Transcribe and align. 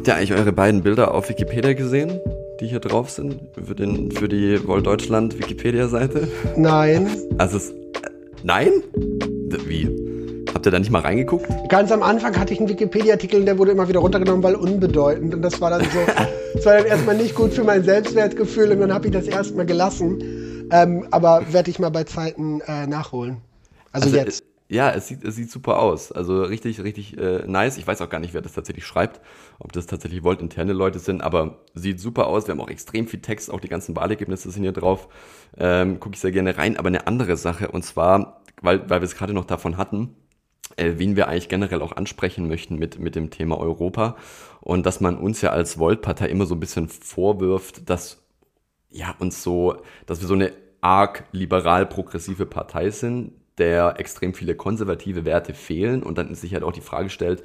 Habt 0.00 0.08
ihr 0.08 0.16
eigentlich 0.16 0.32
eure 0.32 0.50
beiden 0.50 0.82
Bilder 0.82 1.12
auf 1.12 1.28
Wikipedia 1.28 1.74
gesehen, 1.74 2.18
die 2.58 2.66
hier 2.66 2.80
drauf 2.80 3.10
sind? 3.10 3.38
Für, 3.52 3.74
den, 3.74 4.10
für 4.10 4.30
die 4.30 4.66
Woll 4.66 4.82
Deutschland 4.82 5.38
Wikipedia-Seite? 5.38 6.26
Nein. 6.56 7.10
Also 7.36 7.58
es. 7.58 7.68
Äh, 7.68 7.74
nein? 8.42 8.70
Wie? 9.66 10.46
Habt 10.54 10.64
ihr 10.64 10.72
da 10.72 10.78
nicht 10.78 10.90
mal 10.90 11.02
reingeguckt? 11.02 11.46
Ganz 11.68 11.92
am 11.92 12.02
Anfang 12.02 12.34
hatte 12.40 12.54
ich 12.54 12.60
einen 12.60 12.70
Wikipedia-Artikel, 12.70 13.44
der 13.44 13.58
wurde 13.58 13.72
immer 13.72 13.88
wieder 13.88 14.00
runtergenommen, 14.00 14.42
weil 14.42 14.54
unbedeutend. 14.54 15.34
Und 15.34 15.42
das 15.42 15.60
war 15.60 15.68
dann 15.68 15.82
so, 15.82 15.98
das 16.54 16.64
war 16.64 16.78
dann 16.78 16.86
erstmal 16.86 17.18
nicht 17.18 17.34
gut 17.34 17.52
für 17.52 17.64
mein 17.64 17.84
Selbstwertgefühl 17.84 18.72
und 18.72 18.80
dann 18.80 18.94
habe 18.94 19.08
ich 19.08 19.12
das 19.12 19.26
erstmal 19.26 19.66
gelassen. 19.66 20.66
Ähm, 20.72 21.08
aber 21.10 21.42
werde 21.50 21.70
ich 21.70 21.78
mal 21.78 21.90
bei 21.90 22.04
Zeiten 22.04 22.62
äh, 22.62 22.86
nachholen. 22.86 23.42
Also, 23.92 24.06
also 24.06 24.16
jetzt. 24.16 24.44
Ja, 24.70 24.92
es 24.92 25.08
sieht, 25.08 25.24
es 25.24 25.34
sieht 25.34 25.50
super 25.50 25.80
aus. 25.80 26.12
Also 26.12 26.44
richtig, 26.44 26.80
richtig 26.84 27.18
äh, 27.18 27.44
nice. 27.44 27.76
Ich 27.76 27.88
weiß 27.88 28.00
auch 28.02 28.08
gar 28.08 28.20
nicht, 28.20 28.34
wer 28.34 28.40
das 28.40 28.52
tatsächlich 28.52 28.86
schreibt, 28.86 29.20
ob 29.58 29.72
das 29.72 29.86
tatsächlich 29.86 30.22
Volt-interne 30.22 30.72
Leute 30.72 31.00
sind, 31.00 31.22
aber 31.22 31.58
sieht 31.74 31.98
super 31.98 32.28
aus. 32.28 32.46
Wir 32.46 32.52
haben 32.52 32.60
auch 32.60 32.70
extrem 32.70 33.08
viel 33.08 33.20
Text, 33.20 33.50
auch 33.50 33.58
die 33.58 33.68
ganzen 33.68 33.96
Wahlergebnisse 33.96 34.48
sind 34.52 34.62
hier 34.62 34.70
drauf. 34.70 35.08
Ähm, 35.58 35.98
Gucke 35.98 36.14
ich 36.14 36.20
sehr 36.20 36.30
gerne 36.30 36.56
rein. 36.56 36.76
Aber 36.76 36.86
eine 36.86 37.08
andere 37.08 37.36
Sache, 37.36 37.68
und 37.72 37.82
zwar, 37.84 38.42
weil, 38.62 38.88
weil 38.88 39.00
wir 39.00 39.06
es 39.06 39.16
gerade 39.16 39.32
noch 39.32 39.44
davon 39.44 39.76
hatten, 39.76 40.14
äh, 40.76 40.92
wen 40.98 41.16
wir 41.16 41.26
eigentlich 41.26 41.48
generell 41.48 41.82
auch 41.82 41.96
ansprechen 41.96 42.46
möchten 42.46 42.76
mit, 42.78 43.00
mit 43.00 43.16
dem 43.16 43.30
Thema 43.30 43.58
Europa. 43.58 44.16
Und 44.60 44.86
dass 44.86 45.00
man 45.00 45.18
uns 45.18 45.40
ja 45.40 45.50
als 45.50 45.80
Volt-Partei 45.80 46.28
immer 46.28 46.46
so 46.46 46.54
ein 46.54 46.60
bisschen 46.60 46.88
vorwirft, 46.88 47.90
dass 47.90 48.22
ja 48.88 49.16
uns 49.18 49.42
so, 49.42 49.82
dass 50.06 50.20
wir 50.20 50.28
so 50.28 50.34
eine 50.34 50.52
arg 50.80 51.24
liberal-progressive 51.32 52.46
Partei 52.46 52.90
sind, 52.90 53.32
der 53.60 54.00
extrem 54.00 54.34
viele 54.34 54.56
konservative 54.56 55.24
Werte 55.24 55.54
fehlen 55.54 56.02
und 56.02 56.18
dann 56.18 56.34
sich 56.34 56.52
halt 56.52 56.64
auch 56.64 56.72
die 56.72 56.80
Frage 56.80 57.10
stellt, 57.10 57.44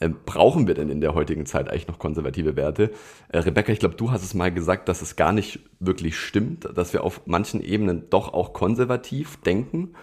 äh, 0.00 0.08
brauchen 0.08 0.66
wir 0.66 0.74
denn 0.74 0.88
in 0.88 1.00
der 1.00 1.14
heutigen 1.14 1.44
Zeit 1.44 1.68
eigentlich 1.68 1.88
noch 1.88 1.98
konservative 1.98 2.56
Werte? 2.56 2.90
Äh, 3.28 3.38
Rebecca, 3.38 3.72
ich 3.72 3.80
glaube, 3.80 3.96
du 3.96 4.10
hast 4.10 4.22
es 4.22 4.32
mal 4.32 4.52
gesagt, 4.52 4.88
dass 4.88 5.02
es 5.02 5.16
gar 5.16 5.32
nicht 5.32 5.60
wirklich 5.80 6.16
stimmt, 6.16 6.68
dass 6.74 6.92
wir 6.92 7.04
auf 7.04 7.22
manchen 7.26 7.60
Ebenen 7.60 8.08
doch 8.08 8.32
auch 8.32 8.52
konservativ 8.52 9.36
denken. 9.42 9.94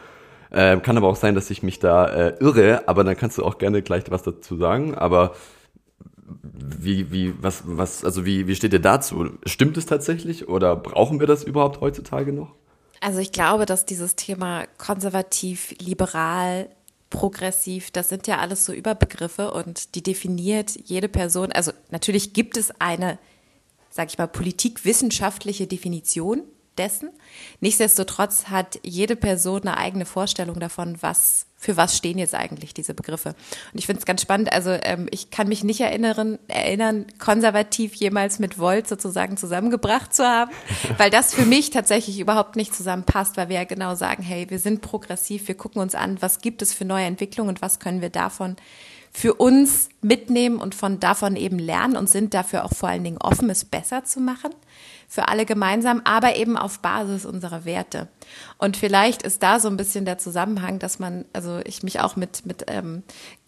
Äh, 0.51 0.77
kann 0.77 0.97
aber 0.97 1.07
auch 1.07 1.15
sein, 1.15 1.33
dass 1.33 1.49
ich 1.49 1.63
mich 1.63 1.79
da 1.79 2.07
äh, 2.07 2.35
irre, 2.39 2.87
aber 2.87 3.03
dann 3.03 3.17
kannst 3.17 3.37
du 3.37 3.43
auch 3.43 3.57
gerne 3.57 3.81
gleich 3.81 4.03
was 4.09 4.23
dazu 4.23 4.57
sagen. 4.57 4.95
Aber 4.95 5.33
wie, 6.41 7.11
wie, 7.11 7.33
was, 7.41 7.63
was, 7.65 8.03
also 8.03 8.25
wie, 8.25 8.47
wie 8.47 8.55
steht 8.55 8.73
ihr 8.73 8.79
dazu? 8.79 9.29
Stimmt 9.45 9.77
es 9.77 9.85
tatsächlich 9.85 10.47
oder 10.47 10.75
brauchen 10.75 11.19
wir 11.19 11.27
das 11.27 11.43
überhaupt 11.43 11.81
heutzutage 11.81 12.33
noch? 12.33 12.53
Also 13.05 13.19
ich 13.19 13.31
glaube, 13.31 13.67
dass 13.67 13.85
dieses 13.85 14.15
Thema 14.15 14.65
konservativ, 14.79 15.75
liberal, 15.77 16.71
progressiv, 17.11 17.91
das 17.91 18.09
sind 18.09 18.25
ja 18.25 18.39
alles 18.39 18.65
so 18.65 18.73
Überbegriffe 18.73 19.51
und 19.51 19.93
die 19.93 20.01
definiert 20.01 20.71
jede 20.85 21.07
Person. 21.07 21.51
Also 21.51 21.71
natürlich 21.91 22.33
gibt 22.33 22.57
es 22.57 22.71
eine, 22.81 23.19
sag 23.91 24.09
ich 24.09 24.17
mal, 24.17 24.25
politikwissenschaftliche 24.25 25.67
Definition 25.67 26.45
dessen. 26.77 27.09
Nichtsdestotrotz 27.59 28.45
hat 28.45 28.79
jede 28.83 29.15
Person 29.15 29.61
eine 29.61 29.77
eigene 29.77 30.05
Vorstellung 30.05 30.59
davon, 30.59 30.97
was 31.01 31.47
für 31.57 31.77
was 31.77 31.97
stehen 31.97 32.19
jetzt 32.19 32.35
eigentlich 32.35 32.73
diese 32.73 32.93
Begriffe. 32.93 33.29
Und 33.29 33.79
ich 33.79 33.87
finde 33.87 33.99
es 33.99 34.05
ganz 34.05 34.21
spannend. 34.21 34.53
Also 34.53 34.69
ähm, 34.69 35.07
ich 35.09 35.31
kann 35.31 35.47
mich 35.47 35.63
nicht 35.63 35.81
erinnern, 35.81 36.37
erinnern, 36.47 37.07
konservativ 37.17 37.95
jemals 37.95 38.37
mit 38.37 38.59
Volt 38.59 38.87
sozusagen 38.87 39.35
zusammengebracht 39.35 40.13
zu 40.13 40.23
haben, 40.23 40.51
weil 40.97 41.09
das 41.09 41.33
für 41.33 41.45
mich 41.45 41.71
tatsächlich 41.71 42.19
überhaupt 42.19 42.55
nicht 42.55 42.75
zusammenpasst, 42.75 43.35
weil 43.35 43.49
wir 43.49 43.55
ja 43.55 43.63
genau 43.63 43.95
sagen, 43.95 44.21
hey, 44.21 44.49
wir 44.49 44.59
sind 44.59 44.81
progressiv, 44.81 45.47
wir 45.47 45.55
gucken 45.55 45.81
uns 45.81 45.95
an, 45.95 46.21
was 46.21 46.39
gibt 46.39 46.61
es 46.61 46.71
für 46.71 46.85
neue 46.85 47.05
Entwicklungen 47.05 47.49
und 47.49 47.61
was 47.61 47.79
können 47.79 48.01
wir 48.01 48.09
davon 48.09 48.57
für 49.11 49.33
uns 49.33 49.89
mitnehmen 50.01 50.59
und 50.59 50.75
von 50.75 50.99
davon 50.99 51.37
eben 51.37 51.57
lernen 51.57 51.95
und 51.95 52.09
sind 52.09 52.33
dafür 52.33 52.65
auch 52.65 52.73
vor 52.73 52.89
allen 52.89 53.03
Dingen 53.03 53.17
offen, 53.17 53.49
es 53.49 53.63
besser 53.63 54.03
zu 54.03 54.19
machen 54.19 54.51
für 55.07 55.27
alle 55.27 55.45
gemeinsam, 55.45 56.01
aber 56.03 56.35
eben 56.35 56.57
auf 56.57 56.79
Basis 56.79 57.25
unserer 57.25 57.65
Werte. 57.65 58.07
Und 58.57 58.77
vielleicht 58.77 59.23
ist 59.23 59.43
da 59.43 59.59
so 59.59 59.67
ein 59.67 59.77
bisschen 59.77 60.05
der 60.05 60.17
Zusammenhang, 60.17 60.79
dass 60.79 60.99
man, 60.99 61.25
also 61.33 61.59
ich 61.65 61.83
mich 61.83 61.99
auch 61.99 62.15
mit, 62.15 62.45
mit 62.45 62.65
ähm, 62.67 63.03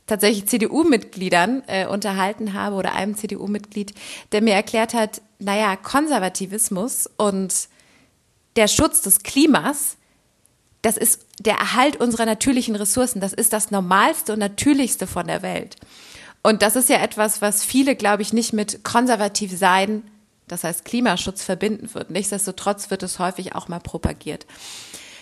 tatsächlich 0.07 0.47
CDU-Mitgliedern 0.47 1.63
äh, 1.67 1.85
unterhalten 1.85 2.53
habe 2.53 2.75
oder 2.75 2.93
einem 2.93 3.15
CDU-Mitglied, 3.15 3.93
der 4.31 4.41
mir 4.41 4.53
erklärt 4.53 4.93
hat, 4.93 5.21
naja, 5.39 5.75
Konservativismus 5.75 7.09
und 7.17 7.67
der 8.55 8.67
Schutz 8.67 9.01
des 9.01 9.19
Klimas, 9.19 9.97
das 10.81 10.97
ist 10.97 11.25
der 11.39 11.55
Erhalt 11.55 11.97
unserer 11.97 12.25
natürlichen 12.25 12.75
Ressourcen, 12.75 13.19
das 13.19 13.33
ist 13.33 13.53
das 13.53 13.71
Normalste 13.71 14.33
und 14.33 14.39
Natürlichste 14.39 15.05
von 15.05 15.27
der 15.27 15.41
Welt. 15.41 15.75
Und 16.41 16.61
das 16.61 16.75
ist 16.75 16.89
ja 16.89 16.97
etwas, 16.97 17.41
was 17.41 17.63
viele, 17.63 17.95
glaube 17.95 18.21
ich, 18.21 18.31
nicht 18.31 18.53
mit 18.53 18.83
konservativ 18.83 19.55
sein 19.57 20.03
das 20.47 20.63
heißt 20.63 20.85
Klimaschutz 20.85 21.43
verbinden 21.43 21.93
wird. 21.93 22.09
Nichtsdestotrotz 22.09 22.89
wird 22.89 23.03
es 23.03 23.19
häufig 23.19 23.55
auch 23.55 23.67
mal 23.67 23.79
propagiert. 23.79 24.45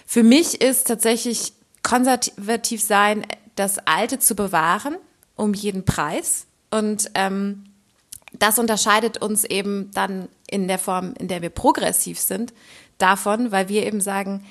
Für 0.06 0.24
mich 0.24 0.62
ist 0.62 0.88
tatsächlich 0.88 1.54
konservativ 1.84 2.82
sein, 2.82 3.26
das 3.56 3.80
Alte 3.80 4.20
zu 4.20 4.36
bewahren, 4.36 4.98
um 5.36 5.54
jeden 5.54 5.86
Preis. 5.86 6.46
Und 6.72 7.10
ähm, 7.16 7.66
das 8.34 8.60
unterscheidet 8.60 9.18
uns 9.22 9.44
eben 9.44 9.92
dann 9.94 10.28
in 10.48 10.68
der 10.68 10.80
Form, 10.80 11.14
in 11.18 11.28
der 11.28 11.42
wir 11.42 11.50
progressiv 11.50 12.20
sind, 12.20 12.54
davon, 12.98 13.52
weil 13.52 13.70
wir 13.70 13.86
eben 13.86 14.02
sagen, 14.02 14.46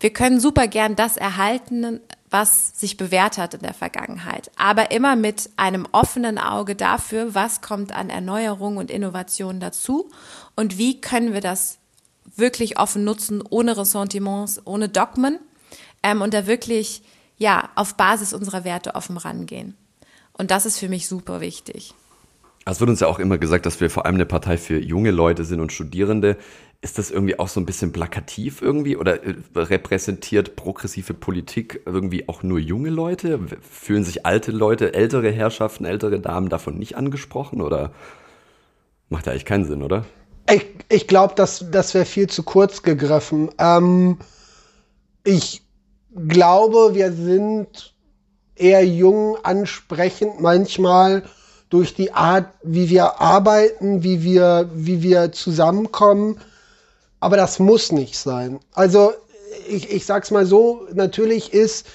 wir 0.00 0.12
können 0.12 0.40
super 0.40 0.66
gern 0.66 0.96
das 0.96 1.16
erhalten, 1.16 2.00
was 2.30 2.78
sich 2.78 2.96
bewährt 2.96 3.38
hat 3.38 3.54
in 3.54 3.60
der 3.60 3.74
Vergangenheit, 3.74 4.50
aber 4.56 4.90
immer 4.90 5.14
mit 5.14 5.50
einem 5.56 5.86
offenen 5.92 6.38
Auge 6.38 6.74
dafür, 6.74 7.34
was 7.34 7.60
kommt 7.60 7.94
an 7.94 8.10
Erneuerung 8.10 8.76
und 8.76 8.90
Innovation 8.90 9.60
dazu 9.60 10.10
und 10.56 10.76
wie 10.76 11.00
können 11.00 11.32
wir 11.32 11.40
das 11.40 11.78
wirklich 12.36 12.78
offen 12.78 13.04
nutzen, 13.04 13.42
ohne 13.48 13.76
Ressentiments, 13.76 14.60
ohne 14.64 14.88
Dogmen 14.88 15.38
ähm, 16.02 16.22
und 16.22 16.34
da 16.34 16.46
wirklich 16.46 17.02
ja 17.36 17.70
auf 17.76 17.94
Basis 17.94 18.32
unserer 18.32 18.64
Werte 18.64 18.94
offen 18.94 19.16
rangehen. 19.16 19.76
Und 20.32 20.50
das 20.50 20.66
ist 20.66 20.78
für 20.78 20.88
mich 20.88 21.06
super 21.08 21.40
wichtig. 21.40 21.94
Es 22.66 22.80
wird 22.80 22.90
uns 22.90 23.00
ja 23.00 23.06
auch 23.06 23.18
immer 23.18 23.38
gesagt, 23.38 23.66
dass 23.66 23.80
wir 23.80 23.90
vor 23.90 24.06
allem 24.06 24.14
eine 24.14 24.26
Partei 24.26 24.56
für 24.56 24.80
junge 24.80 25.10
Leute 25.10 25.44
sind 25.44 25.60
und 25.60 25.72
Studierende. 25.72 26.36
Ist 26.84 26.98
das 26.98 27.10
irgendwie 27.10 27.38
auch 27.38 27.48
so 27.48 27.60
ein 27.60 27.64
bisschen 27.64 27.92
plakativ 27.92 28.60
irgendwie 28.60 28.98
oder 28.98 29.24
äh, 29.24 29.36
repräsentiert 29.54 30.54
progressive 30.54 31.14
Politik 31.14 31.80
irgendwie 31.86 32.28
auch 32.28 32.42
nur 32.42 32.58
junge 32.58 32.90
Leute? 32.90 33.40
Fühlen 33.62 34.04
sich 34.04 34.26
alte 34.26 34.52
Leute, 34.52 34.92
ältere 34.92 35.30
Herrschaften, 35.32 35.86
ältere 35.86 36.20
Damen 36.20 36.50
davon 36.50 36.78
nicht 36.78 36.98
angesprochen 36.98 37.62
oder 37.62 37.92
macht 39.08 39.24
ja 39.24 39.32
eigentlich 39.32 39.46
keinen 39.46 39.64
Sinn, 39.64 39.82
oder? 39.82 40.04
Ich, 40.52 40.66
ich 40.90 41.06
glaube, 41.06 41.32
das, 41.34 41.64
das 41.70 41.94
wäre 41.94 42.04
viel 42.04 42.28
zu 42.28 42.42
kurz 42.42 42.82
gegriffen. 42.82 43.48
Ähm, 43.56 44.18
ich 45.24 45.62
glaube, 46.14 46.90
wir 46.92 47.12
sind 47.12 47.94
eher 48.56 48.84
jung 48.84 49.38
ansprechend 49.42 50.38
manchmal 50.42 51.22
durch 51.70 51.94
die 51.94 52.12
Art, 52.12 52.52
wie 52.62 52.90
wir 52.90 53.22
arbeiten, 53.22 54.02
wie 54.02 54.22
wir, 54.22 54.68
wie 54.74 55.02
wir 55.02 55.32
zusammenkommen. 55.32 56.38
Aber 57.24 57.38
das 57.38 57.58
muss 57.58 57.90
nicht 57.90 58.18
sein. 58.18 58.60
Also 58.74 59.14
ich, 59.66 59.90
ich 59.90 60.04
sag's 60.04 60.30
mal 60.30 60.44
so, 60.44 60.86
natürlich 60.92 61.54
ist 61.54 61.86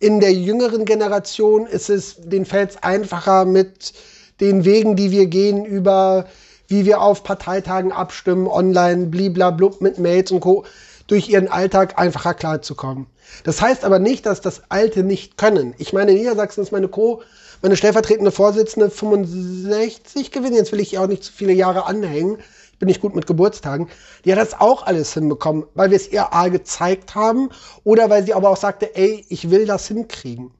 in 0.00 0.20
der 0.20 0.34
jüngeren 0.34 0.84
Generation 0.84 1.66
ist 1.66 1.88
es 1.88 2.16
den 2.18 2.44
Fels 2.44 2.82
einfacher 2.82 3.46
mit 3.46 3.94
den 4.38 4.66
Wegen, 4.66 4.94
die 4.94 5.10
wir 5.10 5.28
gehen 5.28 5.64
über 5.64 6.26
wie 6.68 6.84
wir 6.84 7.00
auf 7.00 7.22
Parteitagen 7.22 7.90
abstimmen, 7.90 8.46
online, 8.48 9.06
bliblablub 9.06 9.80
mit 9.80 9.98
Mails 9.98 10.30
und 10.30 10.40
Co., 10.40 10.66
durch 11.06 11.30
ihren 11.30 11.48
Alltag 11.48 11.98
einfacher 11.98 12.34
klarzukommen. 12.34 13.06
Das 13.44 13.62
heißt 13.62 13.82
aber 13.82 13.98
nicht, 13.98 14.26
dass 14.26 14.42
das 14.42 14.60
Alte 14.68 15.04
nicht 15.04 15.38
können. 15.38 15.72
Ich 15.78 15.94
meine, 15.94 16.10
in 16.10 16.18
Niedersachsen 16.18 16.62
ist 16.62 16.72
meine 16.72 16.88
Co 16.88 17.22
meine 17.62 17.76
stellvertretende 17.76 18.30
Vorsitzende 18.30 18.90
65 18.90 20.30
gewesen. 20.30 20.54
Jetzt 20.54 20.72
will 20.72 20.80
ich 20.80 20.98
auch 20.98 21.06
nicht 21.06 21.24
zu 21.24 21.32
viele 21.32 21.52
Jahre 21.52 21.86
anhängen. 21.86 22.38
Ich 22.76 22.78
bin 22.78 22.88
nicht 22.88 23.00
gut 23.00 23.14
mit 23.14 23.26
Geburtstagen. 23.26 23.88
Die 24.26 24.32
hat 24.32 24.38
das 24.38 24.60
auch 24.60 24.84
alles 24.84 25.14
hinbekommen, 25.14 25.64
weil 25.72 25.88
wir 25.88 25.96
es 25.96 26.12
ihr 26.12 26.34
A 26.34 26.48
gezeigt 26.48 27.14
haben 27.14 27.48
oder 27.84 28.10
weil 28.10 28.26
sie 28.26 28.34
aber 28.34 28.50
auch 28.50 28.58
sagte, 28.58 28.94
ey, 28.94 29.24
ich 29.30 29.50
will 29.50 29.64
das 29.64 29.88
hinkriegen. 29.88 30.50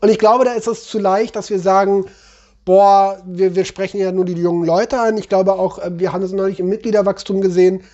Und 0.00 0.08
ich 0.08 0.18
glaube, 0.18 0.44
da 0.44 0.54
ist 0.54 0.66
es 0.66 0.88
zu 0.88 0.98
leicht, 0.98 1.36
dass 1.36 1.50
wir 1.50 1.60
sagen, 1.60 2.06
boah, 2.64 3.22
wir, 3.24 3.54
wir 3.54 3.64
sprechen 3.64 4.00
ja 4.00 4.10
nur 4.10 4.24
die 4.24 4.32
jungen 4.32 4.66
Leute 4.66 4.98
an. 4.98 5.16
Ich 5.16 5.28
glaube 5.28 5.52
auch, 5.52 5.78
äh, 5.78 5.96
wir 5.96 6.12
haben 6.12 6.24
es 6.24 6.32
neulich 6.32 6.58
im 6.58 6.68
Mitgliederwachstum 6.68 7.40
gesehen. 7.40 7.84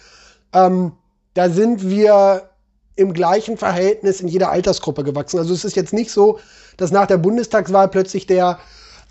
Ähm, 0.54 0.92
da 1.34 1.50
sind 1.50 1.86
wir 1.86 2.48
im 2.96 3.12
gleichen 3.12 3.58
Verhältnis 3.58 4.22
in 4.22 4.28
jeder 4.28 4.50
Altersgruppe 4.50 5.04
gewachsen. 5.04 5.38
Also 5.38 5.52
es 5.52 5.66
ist 5.66 5.76
jetzt 5.76 5.92
nicht 5.92 6.10
so, 6.10 6.38
dass 6.78 6.92
nach 6.92 7.06
der 7.06 7.18
Bundestagswahl 7.18 7.88
plötzlich 7.88 8.26
der 8.26 8.58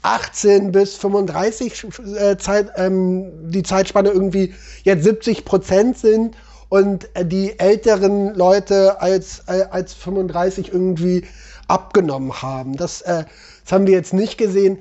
18 0.02 0.72
bis 0.72 0.96
35 0.96 1.86
äh, 2.18 2.38
Zeit, 2.38 2.72
ähm, 2.76 3.52
die 3.52 3.64
Zeitspanne 3.64 4.10
irgendwie 4.10 4.54
jetzt 4.84 5.04
70 5.04 5.46
Prozent 5.46 5.98
sind 5.98 6.36
und 6.70 7.10
die 7.24 7.58
älteren 7.60 8.34
Leute 8.36 9.02
als, 9.02 9.44
äh, 9.48 9.66
als 9.72 9.94
35 9.94 10.72
irgendwie 10.72 11.26
abgenommen 11.68 12.42
haben. 12.42 12.78
Das, 12.78 13.02
äh, 13.02 13.26
das 13.64 13.72
haben 13.72 13.88
wir 13.88 13.94
jetzt 13.94 14.14
nicht 14.14 14.38
gesehen. 14.38 14.80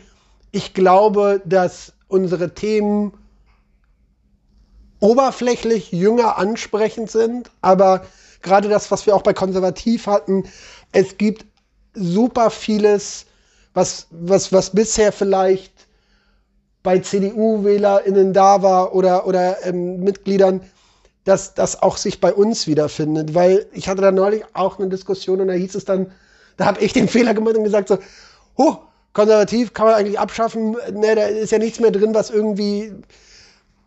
Ich 0.53 0.75
glaube, 0.75 1.43
dass 1.45 1.93
unsere 2.09 2.55
Themen 2.55 3.13
oberflächlich 5.01 5.93
jünger 5.93 6.39
ansprechend 6.39 7.11
sind, 7.11 7.51
aber 7.61 8.05
gerade 8.43 8.69
das, 8.69 8.91
was 8.91 9.07
wir 9.07 9.15
auch 9.15 9.23
bei 9.23 9.33
Konservativ 9.33 10.07
hatten, 10.07 10.45
es 10.93 11.19
gibt 11.19 11.45
super 11.95 12.51
vieles, 12.51 13.27
was, 13.79 14.09
was, 14.11 14.53
was 14.53 14.71
bisher 14.71 15.13
vielleicht 15.13 15.73
bei 16.83 16.99
CDU-WählerInnen 16.99 18.33
da 18.33 18.61
war 18.61 18.93
oder, 18.93 19.25
oder 19.25 19.65
ähm, 19.65 20.01
Mitgliedern, 20.01 20.63
dass 21.25 21.55
das 21.55 21.81
auch 21.81 21.97
sich 21.97 22.21
bei 22.21 22.33
uns 22.33 22.67
wiederfindet. 22.67 23.37
Weil 23.37 23.67
ich 23.73 23.89
hatte 23.89 24.03
da 24.03 24.11
neulich 24.11 24.43
auch 24.53 24.81
eine 24.81 24.89
Diskussion 24.89 25.41
und 25.41 25.47
da 25.47 25.55
hieß 25.55 25.77
es 25.77 25.85
dann, 25.85 26.11
da 26.57 26.67
habe 26.67 26.81
ich 26.81 26.93
den 26.93 27.07
Fehler 27.15 27.35
gemacht 27.35 27.57
und 27.57 27.63
gesagt 27.63 27.87
so, 27.87 27.99
huh, 28.57 28.79
konservativ 29.13 29.75
kann 29.75 29.87
man 29.87 29.95
eigentlich 29.95 30.19
abschaffen, 30.19 30.77
ne, 30.93 31.15
da 31.15 31.27
ist 31.27 31.53
ja 31.53 31.59
nichts 31.59 31.79
mehr 31.79 31.93
drin, 31.93 32.15
was 32.15 32.31
irgendwie 32.31 32.93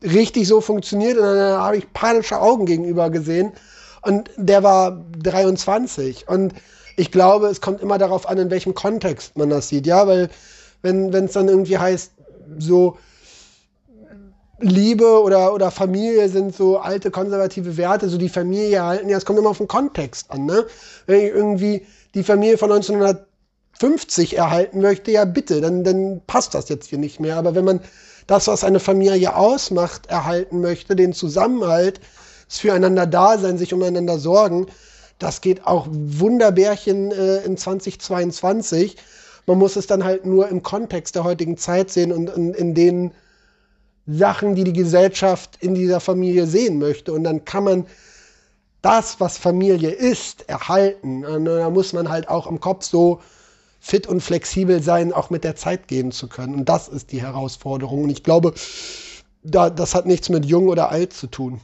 richtig 0.01 0.47
so 0.47 0.61
funktioniert. 0.61 1.17
Und 1.17 1.23
dann 1.23 1.59
habe 1.59 1.77
ich 1.77 1.91
panische 1.91 2.39
Augen 2.39 2.65
gegenüber 2.65 3.09
gesehen. 3.09 3.51
Und 4.03 4.29
der 4.37 4.63
war 4.63 5.03
23. 5.21 6.29
Und 6.29 6.53
ich 6.97 7.11
glaube, 7.11 7.47
es 7.47 7.61
kommt 7.61 7.81
immer 7.81 7.97
darauf 7.97 8.27
an, 8.27 8.37
in 8.37 8.49
welchem 8.49 8.73
Kontext 8.73 9.37
man 9.37 9.49
das 9.49 9.69
sieht. 9.69 9.87
Ja, 9.87 10.07
weil 10.07 10.29
wenn 10.81 11.13
es 11.13 11.33
dann 11.33 11.47
irgendwie 11.47 11.77
heißt, 11.77 12.11
so 12.57 12.97
Liebe 14.59 15.21
oder, 15.21 15.53
oder 15.53 15.71
Familie 15.71 16.29
sind 16.29 16.55
so 16.55 16.77
alte 16.77 17.11
konservative 17.11 17.77
Werte, 17.77 18.09
so 18.09 18.17
die 18.17 18.29
Familie 18.29 18.83
halten, 18.83 19.09
ja, 19.09 19.17
es 19.17 19.25
kommt 19.25 19.39
immer 19.39 19.49
auf 19.49 19.57
den 19.57 19.67
Kontext 19.67 20.29
an. 20.29 20.45
Ne? 20.45 20.65
Wenn 21.07 21.19
ich 21.19 21.33
irgendwie 21.33 21.85
die 22.13 22.23
Familie 22.23 22.57
von 22.57 22.71
1950 22.71 24.37
erhalten 24.37 24.81
möchte, 24.81 25.11
ja 25.11 25.25
bitte, 25.25 25.61
dann, 25.61 25.83
dann 25.83 26.21
passt 26.27 26.53
das 26.53 26.69
jetzt 26.69 26.87
hier 26.87 26.99
nicht 26.99 27.19
mehr. 27.19 27.37
Aber 27.37 27.55
wenn 27.55 27.65
man 27.65 27.79
das, 28.27 28.47
was 28.47 28.63
eine 28.63 28.79
Familie 28.79 29.35
ausmacht, 29.35 30.05
erhalten 30.07 30.61
möchte, 30.61 30.95
den 30.95 31.13
Zusammenhalt, 31.13 31.99
das 32.47 32.59
Füreinander-Dasein, 32.59 33.57
sich 33.57 33.73
umeinander 33.73 34.19
sorgen, 34.19 34.67
das 35.21 35.41
geht 35.41 35.67
auch 35.67 35.87
Wunderbärchen 35.89 37.11
äh, 37.11 37.37
in 37.43 37.57
2022. 37.57 38.97
Man 39.45 39.57
muss 39.57 39.75
es 39.75 39.87
dann 39.87 40.03
halt 40.03 40.25
nur 40.25 40.49
im 40.49 40.63
Kontext 40.63 41.15
der 41.15 41.23
heutigen 41.23 41.57
Zeit 41.57 41.89
sehen 41.91 42.11
und 42.11 42.29
in, 42.29 42.53
in 42.53 42.73
den 42.73 43.11
Sachen, 44.07 44.55
die 44.55 44.63
die 44.63 44.73
Gesellschaft 44.73 45.57
in 45.61 45.75
dieser 45.75 45.99
Familie 45.99 46.47
sehen 46.47 46.79
möchte. 46.79 47.13
Und 47.13 47.23
dann 47.23 47.45
kann 47.45 47.63
man 47.63 47.85
das, 48.81 49.19
was 49.19 49.37
Familie 49.37 49.91
ist, 49.91 50.49
erhalten. 50.49 51.23
Und 51.23 51.45
da 51.45 51.69
muss 51.69 51.93
man 51.93 52.09
halt 52.09 52.27
auch 52.27 52.47
im 52.47 52.59
Kopf 52.59 52.85
so 52.85 53.21
fit 53.79 54.07
und 54.07 54.21
flexibel 54.21 54.81
sein, 54.81 55.13
auch 55.13 55.29
mit 55.29 55.43
der 55.43 55.55
Zeit 55.55 55.87
gehen 55.87 56.11
zu 56.11 56.27
können. 56.27 56.55
Und 56.55 56.69
das 56.69 56.87
ist 56.87 57.11
die 57.11 57.21
Herausforderung. 57.21 58.03
Und 58.03 58.09
ich 58.09 58.23
glaube, 58.23 58.53
da, 59.43 59.69
das 59.69 59.93
hat 59.93 60.07
nichts 60.07 60.29
mit 60.29 60.45
jung 60.45 60.67
oder 60.67 60.89
alt 60.89 61.13
zu 61.13 61.27
tun. 61.27 61.61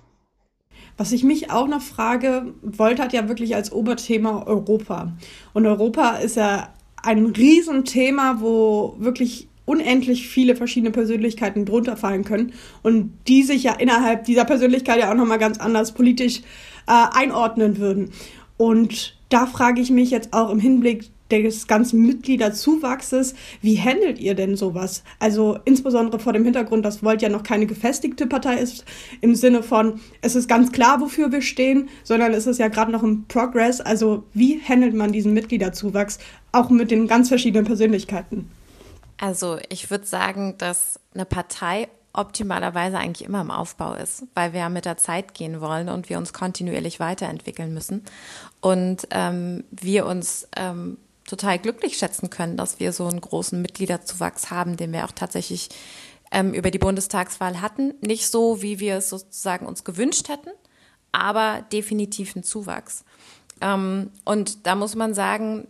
Was 0.98 1.12
ich 1.12 1.24
mich 1.24 1.52
auch 1.52 1.68
noch 1.68 1.82
frage, 1.82 2.54
Volt 2.62 3.00
hat 3.00 3.14
ja 3.14 3.30
wirklich 3.30 3.56
als 3.56 3.72
Oberthema 3.72 4.44
Europa. 4.48 5.14
Und 5.54 5.66
Europa 5.68 6.18
ist 6.18 6.38
ja 6.38 6.74
ein 7.04 7.28
Riesenthema, 7.28 8.38
wo 8.40 8.96
wirklich 8.98 9.48
unendlich 9.66 10.28
viele 10.28 10.56
verschiedene 10.56 10.92
Persönlichkeiten 10.92 11.66
drunter 11.66 11.98
fallen 11.98 12.24
können 12.24 12.54
und 12.84 13.12
die 13.28 13.44
sich 13.44 13.64
ja 13.64 13.74
innerhalb 13.74 14.24
dieser 14.24 14.46
Persönlichkeit 14.46 15.00
ja 15.00 15.12
auch 15.12 15.16
nochmal 15.16 15.40
ganz 15.40 15.60
anders 15.60 15.92
politisch 15.92 16.40
äh, 16.88 17.06
einordnen 17.14 17.78
würden. 17.78 18.12
Und 18.56 19.18
da 19.30 19.46
frage 19.46 19.82
ich 19.82 19.92
mich 19.92 20.10
jetzt 20.10 20.34
auch 20.34 20.50
im 20.50 20.60
Hinblick 20.60 21.12
des 21.32 21.68
ganzen 21.68 22.02
Mitgliederzuwachses. 22.06 23.36
Wie 23.62 23.80
handelt 23.80 24.20
ihr 24.20 24.36
denn 24.36 24.56
sowas? 24.56 25.04
Also 25.20 25.58
insbesondere 25.66 26.20
vor 26.20 26.34
dem 26.34 26.44
Hintergrund, 26.44 26.86
dass 26.86 27.04
Volt 27.04 27.22
ja 27.22 27.30
noch 27.30 27.44
keine 27.44 27.66
gefestigte 27.66 28.28
Partei 28.28 28.58
ist, 28.58 28.86
im 29.22 29.36
Sinne 29.36 29.64
von, 29.64 30.00
es 30.22 30.36
ist 30.36 30.48
ganz 30.48 30.72
klar, 30.72 31.02
wofür 31.02 31.32
wir 31.32 31.42
stehen, 31.42 31.90
sondern 32.04 32.34
es 32.34 32.48
ist 32.48 32.60
ja 32.60 32.68
gerade 32.68 32.92
noch 32.92 33.04
im 33.04 33.26
Progress. 33.28 33.82
Also 33.82 34.24
wie 34.34 34.62
handelt 34.62 34.94
man 34.94 35.12
diesen 35.12 35.34
Mitgliederzuwachs, 35.34 36.20
auch 36.52 36.70
mit 36.70 36.92
den 36.92 37.08
ganz 37.08 37.30
verschiedenen 37.30 37.66
Persönlichkeiten? 37.66 38.50
Also 39.20 39.58
ich 39.70 39.90
würde 39.90 40.06
sagen, 40.06 40.56
dass 40.58 41.00
eine 41.14 41.26
Partei 41.26 41.88
optimalerweise 42.14 42.98
eigentlich 42.98 43.28
immer 43.28 43.42
im 43.42 43.52
Aufbau 43.52 43.94
ist, 43.94 44.24
weil 44.34 44.54
wir 44.54 44.62
ja 44.62 44.70
mit 44.70 44.86
der 44.86 44.98
Zeit 44.98 45.34
gehen 45.34 45.62
wollen 45.62 45.88
und 45.88 46.10
wir 46.10 46.18
uns 46.18 46.34
kontinuierlich 46.34 47.00
weiterentwickeln 47.00 47.74
müssen. 47.74 48.04
Und 48.60 49.08
ähm, 49.12 49.64
wir 49.70 50.08
uns 50.08 50.48
ähm, 50.58 50.98
total 51.28 51.60
glücklich 51.60 51.98
schätzen 51.98 52.32
können, 52.32 52.58
dass 52.58 52.80
wir 52.80 52.92
so 52.92 53.06
einen 53.06 53.22
großen 53.22 53.62
Mitgliederzuwachs 53.62 54.50
haben, 54.50 54.78
den 54.78 54.92
wir 54.92 55.06
auch 55.06 55.12
tatsächlich 55.12 55.70
ähm, 56.32 56.54
über 56.54 56.72
die 56.72 56.80
Bundestagswahl 56.80 57.62
hatten. 57.62 57.94
Nicht 58.02 58.30
so, 58.30 58.62
wie 58.64 58.80
wir 58.80 58.98
es 58.98 59.10
sozusagen 59.10 59.68
uns 59.68 59.84
gewünscht 59.84 60.30
hätten, 60.30 60.50
aber 61.12 61.64
definitiv 61.72 62.36
ein 62.36 62.44
Zuwachs. 62.44 63.04
Ähm, 63.62 64.10
und 64.26 64.66
da 64.66 64.76
muss 64.76 64.96
man 64.96 65.14
sagen, 65.14 65.68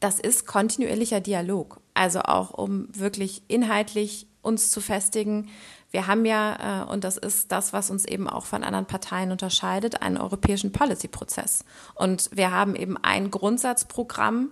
das 0.00 0.18
ist 0.18 0.46
kontinuierlicher 0.46 1.20
Dialog. 1.20 1.80
Also 1.94 2.20
auch 2.20 2.50
um 2.50 2.88
wirklich 2.92 3.42
inhaltlich 3.48 4.26
uns 4.42 4.70
zu 4.70 4.80
festigen. 4.80 5.50
Wir 5.90 6.06
haben 6.06 6.24
ja, 6.24 6.82
äh, 6.82 6.84
und 6.90 7.04
das 7.04 7.16
ist 7.16 7.50
das, 7.50 7.72
was 7.72 7.90
uns 7.90 8.04
eben 8.04 8.28
auch 8.28 8.44
von 8.44 8.62
anderen 8.62 8.86
Parteien 8.86 9.32
unterscheidet, 9.32 10.02
einen 10.02 10.18
europäischen 10.18 10.72
Policy-Prozess. 10.72 11.64
Und 11.94 12.30
wir 12.32 12.50
haben 12.50 12.76
eben 12.76 12.96
ein 12.98 13.30
Grundsatzprogramm, 13.30 14.50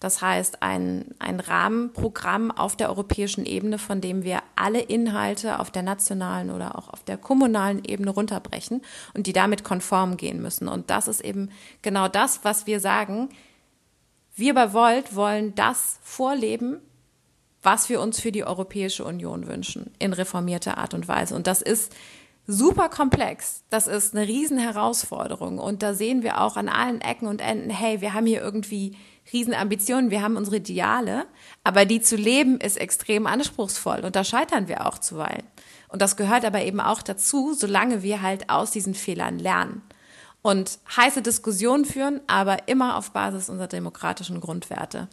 das 0.00 0.20
heißt 0.20 0.62
ein, 0.62 1.14
ein 1.18 1.40
Rahmenprogramm 1.40 2.50
auf 2.50 2.76
der 2.76 2.90
europäischen 2.90 3.46
Ebene, 3.46 3.78
von 3.78 4.00
dem 4.00 4.24
wir 4.24 4.42
alle 4.54 4.80
Inhalte 4.80 5.58
auf 5.58 5.70
der 5.70 5.82
nationalen 5.82 6.50
oder 6.50 6.76
auch 6.76 6.88
auf 6.88 7.02
der 7.02 7.16
kommunalen 7.16 7.82
Ebene 7.84 8.10
runterbrechen 8.10 8.82
und 9.14 9.26
die 9.26 9.32
damit 9.32 9.64
konform 9.64 10.16
gehen 10.16 10.42
müssen. 10.42 10.68
Und 10.68 10.90
das 10.90 11.08
ist 11.08 11.22
eben 11.22 11.50
genau 11.80 12.08
das, 12.08 12.40
was 12.42 12.66
wir 12.66 12.80
sagen. 12.80 13.30
Wir 14.34 14.52
bei 14.52 14.74
Volt 14.74 15.14
wollen 15.14 15.54
das 15.54 15.98
vorleben, 16.02 16.80
was 17.66 17.88
wir 17.88 18.00
uns 18.00 18.20
für 18.20 18.30
die 18.30 18.44
Europäische 18.44 19.04
Union 19.04 19.48
wünschen, 19.48 19.90
in 19.98 20.12
reformierter 20.12 20.78
Art 20.78 20.94
und 20.94 21.08
Weise. 21.08 21.34
Und 21.34 21.48
das 21.48 21.62
ist 21.62 21.92
super 22.46 22.88
komplex. 22.88 23.64
Das 23.70 23.88
ist 23.88 24.14
eine 24.14 24.28
Riesenherausforderung. 24.28 25.58
Und 25.58 25.82
da 25.82 25.92
sehen 25.92 26.22
wir 26.22 26.40
auch 26.40 26.56
an 26.56 26.68
allen 26.68 27.00
Ecken 27.00 27.26
und 27.26 27.40
Enden, 27.40 27.70
hey, 27.70 28.00
wir 28.00 28.14
haben 28.14 28.24
hier 28.24 28.40
irgendwie 28.40 28.96
Riesenambitionen, 29.32 30.12
wir 30.12 30.22
haben 30.22 30.36
unsere 30.36 30.58
Ideale, 30.58 31.26
aber 31.64 31.86
die 31.86 32.00
zu 32.00 32.14
leben 32.14 32.60
ist 32.60 32.76
extrem 32.76 33.26
anspruchsvoll 33.26 34.04
und 34.04 34.14
da 34.14 34.22
scheitern 34.22 34.68
wir 34.68 34.86
auch 34.86 34.98
zuweilen. 34.98 35.42
Und 35.88 36.00
das 36.02 36.16
gehört 36.16 36.44
aber 36.44 36.62
eben 36.62 36.78
auch 36.78 37.02
dazu, 37.02 37.52
solange 37.52 38.04
wir 38.04 38.22
halt 38.22 38.48
aus 38.48 38.70
diesen 38.70 38.94
Fehlern 38.94 39.40
lernen 39.40 39.82
und 40.46 40.78
heiße 40.96 41.22
Diskussionen 41.22 41.84
führen, 41.84 42.20
aber 42.28 42.68
immer 42.68 42.96
auf 42.96 43.10
Basis 43.10 43.48
unserer 43.48 43.66
demokratischen 43.66 44.40
Grundwerte. 44.40 45.08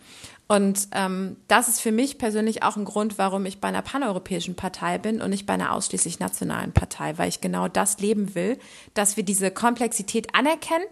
Und 0.48 0.90
ähm, 0.92 1.38
das 1.48 1.70
ist 1.70 1.80
für 1.80 1.92
mich 1.92 2.18
persönlich 2.18 2.64
auch 2.64 2.76
ein 2.76 2.86
Grund, 2.86 3.18
warum 3.18 3.46
ich 3.46 3.62
bei 3.62 3.70
einer 3.70 3.82
paneuropäischen 3.82 4.56
Partei 4.56 4.98
bin 4.98 5.22
und 5.22 5.30
nicht 5.30 5.46
bei 5.46 5.54
einer 5.54 5.74
ausschließlich 5.74 6.20
nationalen 6.20 6.74
Partei, 6.74 7.18
weil 7.18 7.30
ich 7.30 7.42
genau 7.42 7.68
das 7.68 8.00
leben 8.00 8.36
will, 8.36 8.60
dass 8.94 9.16
wir 9.16 9.24
diese 9.24 9.52
Komplexität 9.52 10.36
anerkennen, 10.36 10.86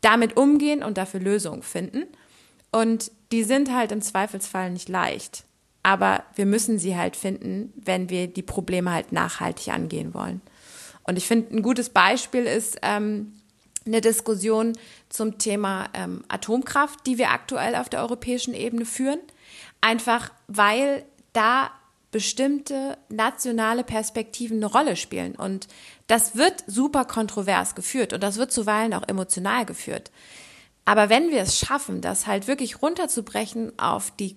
damit 0.00 0.36
umgehen 0.36 0.82
und 0.82 0.96
dafür 0.96 1.20
Lösungen 1.20 1.62
finden. 1.62 2.04
Und 2.70 3.10
die 3.32 3.42
sind 3.42 3.72
halt 3.74 3.90
im 3.92 4.00
Zweifelsfall 4.00 4.70
nicht 4.70 4.88
leicht. 4.88 5.44
Aber 5.82 6.22
wir 6.34 6.46
müssen 6.46 6.78
sie 6.78 6.96
halt 6.96 7.16
finden, 7.16 7.72
wenn 7.76 8.08
wir 8.08 8.26
die 8.26 8.42
Probleme 8.42 8.92
halt 8.92 9.12
nachhaltig 9.12 9.68
angehen 9.72 10.14
wollen. 10.14 10.40
Und 11.02 11.16
ich 11.18 11.26
finde, 11.26 11.54
ein 11.54 11.62
gutes 11.62 11.90
Beispiel 11.90 12.44
ist, 12.44 12.78
ähm, 12.82 13.34
eine 13.86 14.00
Diskussion 14.00 14.72
zum 15.08 15.38
Thema 15.38 15.88
ähm, 15.94 16.24
Atomkraft, 16.28 17.06
die 17.06 17.18
wir 17.18 17.30
aktuell 17.30 17.74
auf 17.74 17.88
der 17.88 18.00
europäischen 18.00 18.54
Ebene 18.54 18.84
führen. 18.84 19.20
Einfach 19.80 20.30
weil 20.46 21.04
da 21.32 21.70
bestimmte 22.10 22.96
nationale 23.08 23.82
Perspektiven 23.82 24.58
eine 24.58 24.66
Rolle 24.66 24.94
spielen. 24.94 25.34
Und 25.34 25.66
das 26.06 26.36
wird 26.36 26.62
super 26.68 27.04
kontrovers 27.04 27.74
geführt 27.74 28.12
und 28.12 28.22
das 28.22 28.36
wird 28.36 28.52
zuweilen 28.52 28.94
auch 28.94 29.08
emotional 29.08 29.66
geführt. 29.66 30.12
Aber 30.84 31.08
wenn 31.08 31.30
wir 31.30 31.40
es 31.40 31.58
schaffen, 31.58 32.00
das 32.00 32.28
halt 32.28 32.46
wirklich 32.46 32.82
runterzubrechen 32.82 33.76
auf 33.78 34.12
die 34.12 34.36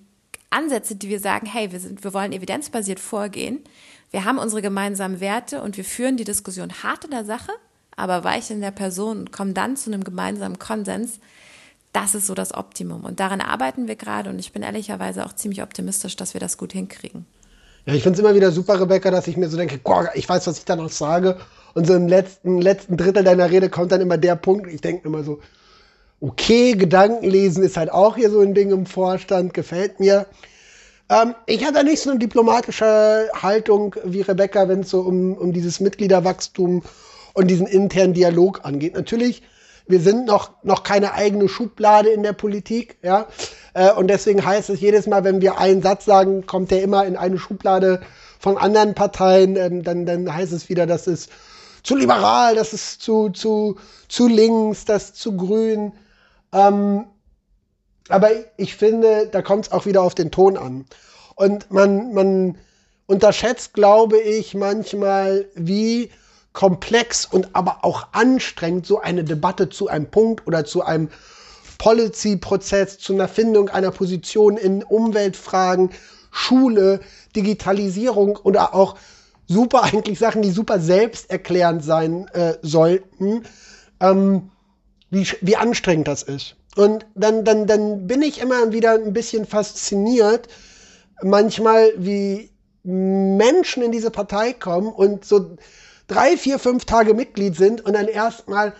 Ansätze, 0.50 0.96
die 0.96 1.10
wir 1.10 1.20
sagen, 1.20 1.46
hey, 1.46 1.72
wir 1.72 1.80
sind, 1.80 2.04
wir 2.04 2.16
wollen 2.16 2.32
evidenzbasiert 2.32 3.00
vorgehen, 3.00 3.64
wir 4.10 4.26
haben 4.26 4.40
unsere 4.40 4.62
gemeinsamen 4.62 5.20
Werte 5.20 5.62
und 5.62 5.78
wir 5.78 5.86
führen 5.86 6.18
die 6.18 6.24
Diskussion 6.24 6.82
hart 6.82 7.06
in 7.06 7.12
der 7.12 7.26
Sache, 7.26 7.52
aber 7.98 8.24
weich 8.24 8.50
in 8.50 8.62
der 8.62 8.72
Person 8.72 9.20
und 9.20 9.32
kommen 9.34 9.54
dann 9.54 9.76
zu 9.76 9.92
einem 9.92 10.04
gemeinsamen 10.04 10.60
Konsens, 10.60 11.20
das 11.92 12.16
ist 12.16 12.28
so 12.28 12.36
das 12.36 12.54
Optimum. 12.54 13.04
Und 13.04 13.20
daran 13.20 13.42
arbeiten 13.42 13.88
wir 13.88 13.96
gerade 13.96 14.30
und 14.30 14.40
ich 14.40 14.54
bin 14.54 14.62
ehrlicherweise 14.62 15.26
auch 15.26 15.34
ziemlich 15.34 15.64
optimistisch, 15.64 16.16
dass 16.16 16.34
wir 16.34 16.40
das 16.40 16.58
gut 16.58 16.72
hinkriegen. 16.72 17.26
Ja, 17.86 17.94
ich 17.94 18.04
finde 18.04 18.18
es 18.18 18.20
immer 18.20 18.36
wieder 18.36 18.52
super, 18.52 18.80
Rebecca, 18.80 19.10
dass 19.12 19.28
ich 19.28 19.36
mir 19.36 19.50
so 19.50 19.58
denke, 19.58 19.80
boah, 19.80 20.10
ich 20.14 20.30
weiß, 20.30 20.46
was 20.46 20.60
ich 20.60 20.66
da 20.66 20.76
noch 20.76 20.92
sage. 20.92 21.38
Und 21.74 21.88
so 21.88 21.96
im 21.96 22.08
letzten, 22.08 22.62
letzten 22.62 22.98
Drittel 22.98 23.24
deiner 23.24 23.50
Rede 23.50 23.70
kommt 23.70 23.92
dann 23.92 24.02
immer 24.02 24.18
der 24.18 24.36
Punkt, 24.36 24.72
ich 24.72 24.82
denke 24.82 25.08
immer 25.08 25.24
so, 25.24 25.40
okay, 26.22 26.74
Gedankenlesen 26.74 27.64
ist 27.64 27.78
halt 27.78 27.92
auch 27.92 28.16
hier 28.16 28.30
so 28.30 28.42
ein 28.42 28.54
Ding 28.54 28.72
im 28.72 28.86
Vorstand, 28.86 29.54
gefällt 29.54 30.00
mir. 30.00 30.28
Ähm, 31.10 31.34
ich 31.46 31.66
hatte 31.66 31.84
nicht 31.84 32.02
so 32.02 32.12
eine 32.12 32.20
diplomatische 32.20 33.30
Haltung 33.34 33.96
wie 34.04 34.22
Rebecca, 34.22 34.68
wenn 34.68 34.82
es 34.82 34.90
so 34.90 35.02
um, 35.02 35.36
um 35.36 35.54
dieses 35.54 35.80
Mitgliederwachstum 35.80 36.84
und 37.38 37.48
diesen 37.50 37.68
internen 37.68 38.16
Dialog 38.16 38.66
angeht. 38.66 38.96
Natürlich, 38.96 39.44
wir 39.86 40.00
sind 40.00 40.26
noch, 40.26 40.50
noch 40.64 40.82
keine 40.82 41.14
eigene 41.14 41.48
Schublade 41.48 42.10
in 42.10 42.24
der 42.24 42.34
Politik, 42.34 42.98
ja. 43.04 43.28
Äh, 43.76 43.92
und 43.92 44.08
deswegen 44.08 44.44
heißt 44.44 44.72
es 44.72 44.82
jedes 44.82 45.06
Mal, 45.06 45.24
wenn 45.24 45.40
wir 45.40 45.60
einen 45.60 45.84
Satz 45.84 46.06
sagen, 46.06 46.48
kommt 46.48 46.72
der 46.72 46.82
immer 46.82 47.06
in 47.06 47.16
eine 47.16 47.38
Schublade 47.38 48.02
von 48.40 48.58
anderen 48.58 48.96
Parteien, 48.96 49.56
ähm, 49.56 49.84
dann, 49.84 50.08
dann 50.08 50.34
heißt 50.34 50.52
es 50.52 50.68
wieder, 50.68 50.88
das 50.88 51.06
ist 51.06 51.30
zu 51.84 51.96
liberal, 51.96 52.56
das 52.56 52.74
ist 52.74 53.04
zu, 53.04 53.30
zu, 53.30 53.78
zu 54.10 54.28
links, 54.28 54.86
das 54.86 55.04
ist 55.04 55.18
zu 55.18 55.38
grün. 55.38 55.94
Ähm, 56.52 57.06
aber 58.10 58.32
ich 58.58 58.76
finde, 58.76 59.28
da 59.32 59.44
kommt 59.44 59.68
es 59.68 59.72
auch 59.72 59.86
wieder 59.86 60.02
auf 60.02 60.16
den 60.16 60.32
Ton 60.32 60.58
an. 60.58 60.86
Und 61.36 61.70
man, 61.70 62.16
man 62.16 62.58
unterschätzt, 63.06 63.76
glaube 63.76 64.18
ich, 64.18 64.56
manchmal, 64.56 65.46
wie 65.54 66.10
komplex 66.58 67.24
und 67.24 67.56
aber 67.56 67.86
auch 67.86 68.08
anstrengend 68.14 68.88
so 68.88 69.00
eine 69.00 69.24
Debatte 69.24 69.70
zu 69.70 69.90
einem 69.90 70.10
Punkt 70.10 70.48
oder 70.48 70.66
zu 70.66 70.82
einem 70.82 71.10
Policy-Prozess, 71.78 72.98
zu 72.98 73.14
einer 73.14 73.28
Findung 73.28 73.70
einer 73.70 73.92
Position 73.92 74.58
in 74.58 74.82
Umweltfragen, 74.82 75.92
Schule, 76.32 77.02
Digitalisierung 77.36 78.38
oder 78.38 78.74
auch 78.74 78.98
super 79.46 79.84
eigentlich 79.84 80.18
Sachen, 80.18 80.42
die 80.42 80.50
super 80.50 80.80
selbsterklärend 80.80 81.84
sein 81.84 82.28
äh, 82.30 82.56
sollten, 82.64 83.44
ähm, 84.00 84.50
wie, 85.12 85.28
wie 85.42 85.58
anstrengend 85.58 86.08
das 86.08 86.24
ist. 86.24 86.56
Und 86.76 87.06
dann, 87.14 87.46
dann, 87.46 87.68
dann 87.68 88.08
bin 88.08 88.24
ich 88.24 88.42
immer 88.42 88.74
wieder 88.74 88.94
ein 88.94 89.14
bisschen 89.14 89.46
fasziniert, 89.46 90.48
manchmal, 91.22 91.92
wie 91.98 92.50
Menschen 92.82 93.84
in 93.84 93.92
diese 93.92 94.10
Partei 94.10 94.54
kommen 94.54 94.92
und 94.92 95.24
so 95.24 95.56
drei, 96.08 96.38
vier, 96.38 96.60
fünf 96.60 96.86
Tage 96.86 97.14
Mitglied 97.14 97.56
sind 97.56 97.86
und 97.86 97.94
dann 97.94 98.08
erstmal 98.08 98.74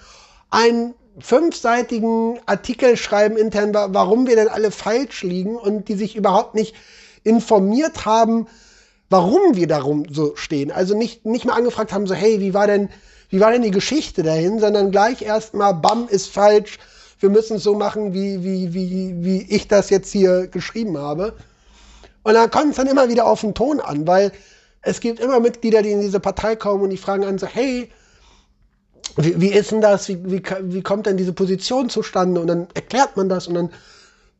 einen 0.50 0.94
fünfseitigen 1.20 2.40
Artikel 2.46 2.96
schreiben 2.96 3.38
intern, 3.38 3.74
warum 3.74 4.28
wir 4.28 4.36
denn 4.36 4.48
alle 4.48 4.72
falsch 4.72 5.24
liegen 5.24 5.56
und 5.56 5.88
die 5.88 5.96
sich 5.96 6.16
überhaupt 6.16 6.56
nicht 6.56 6.76
informiert 7.24 8.06
haben, 8.06 8.48
warum 9.10 9.56
wir 9.56 9.68
darum 9.68 10.06
so 10.12 10.36
stehen. 10.36 10.72
Also 10.72 10.96
nicht, 10.96 11.26
nicht 11.26 11.46
mal 11.46 11.54
angefragt 11.54 11.92
haben, 11.92 12.08
so, 12.08 12.14
hey, 12.14 12.40
wie 12.40 12.54
war 12.54 12.68
denn, 12.68 12.90
wie 13.30 13.40
war 13.40 13.52
denn 13.52 13.62
die 13.62 13.72
Geschichte 13.72 14.24
dahin, 14.24 14.60
sondern 14.60 14.92
gleich 14.92 15.22
erstmal, 15.22 15.74
bam, 15.74 16.08
ist 16.08 16.30
falsch, 16.30 16.78
wir 17.20 17.30
müssen 17.30 17.58
es 17.58 17.64
so 17.64 17.74
machen, 17.76 18.14
wie, 18.14 18.44
wie, 18.44 18.74
wie, 18.74 19.16
wie 19.24 19.42
ich 19.50 19.68
das 19.68 19.90
jetzt 19.90 20.12
hier 20.12 20.48
geschrieben 20.48 20.98
habe. 20.98 21.34
Und 22.24 22.36
da 22.36 22.48
kommt 22.48 22.72
es 22.72 22.76
dann 22.76 22.88
immer 22.88 23.10
wieder 23.10 23.26
auf 23.26 23.42
den 23.42 23.56
Ton 23.56 23.80
an, 23.80 24.06
weil 24.06 24.32
es 24.88 25.00
gibt 25.00 25.20
immer 25.20 25.40
Mitglieder, 25.40 25.82
die 25.82 25.92
in 25.92 26.02
diese 26.02 26.20
Partei 26.20 26.56
kommen 26.56 26.84
und 26.84 26.90
die 26.90 26.98
fragen 26.98 27.26
an 27.26 27.38
so, 27.38 27.48
hey, 27.48 27.90
wie, 29.18 29.40
wie 29.42 29.50
ist 29.50 29.72
denn 29.72 29.82
das? 29.82 30.08
Wie, 30.08 30.18
wie, 30.26 30.42
wie 30.62 30.82
kommt 30.82 31.06
denn 31.06 31.18
diese 31.18 31.34
Position 31.34 31.90
zustande? 31.90 32.40
Und 32.42 32.48
dann 32.48 32.68
erklärt 32.74 33.18
man 33.18 33.30
das 33.30 33.48
und 33.48 33.56
dann 33.56 33.70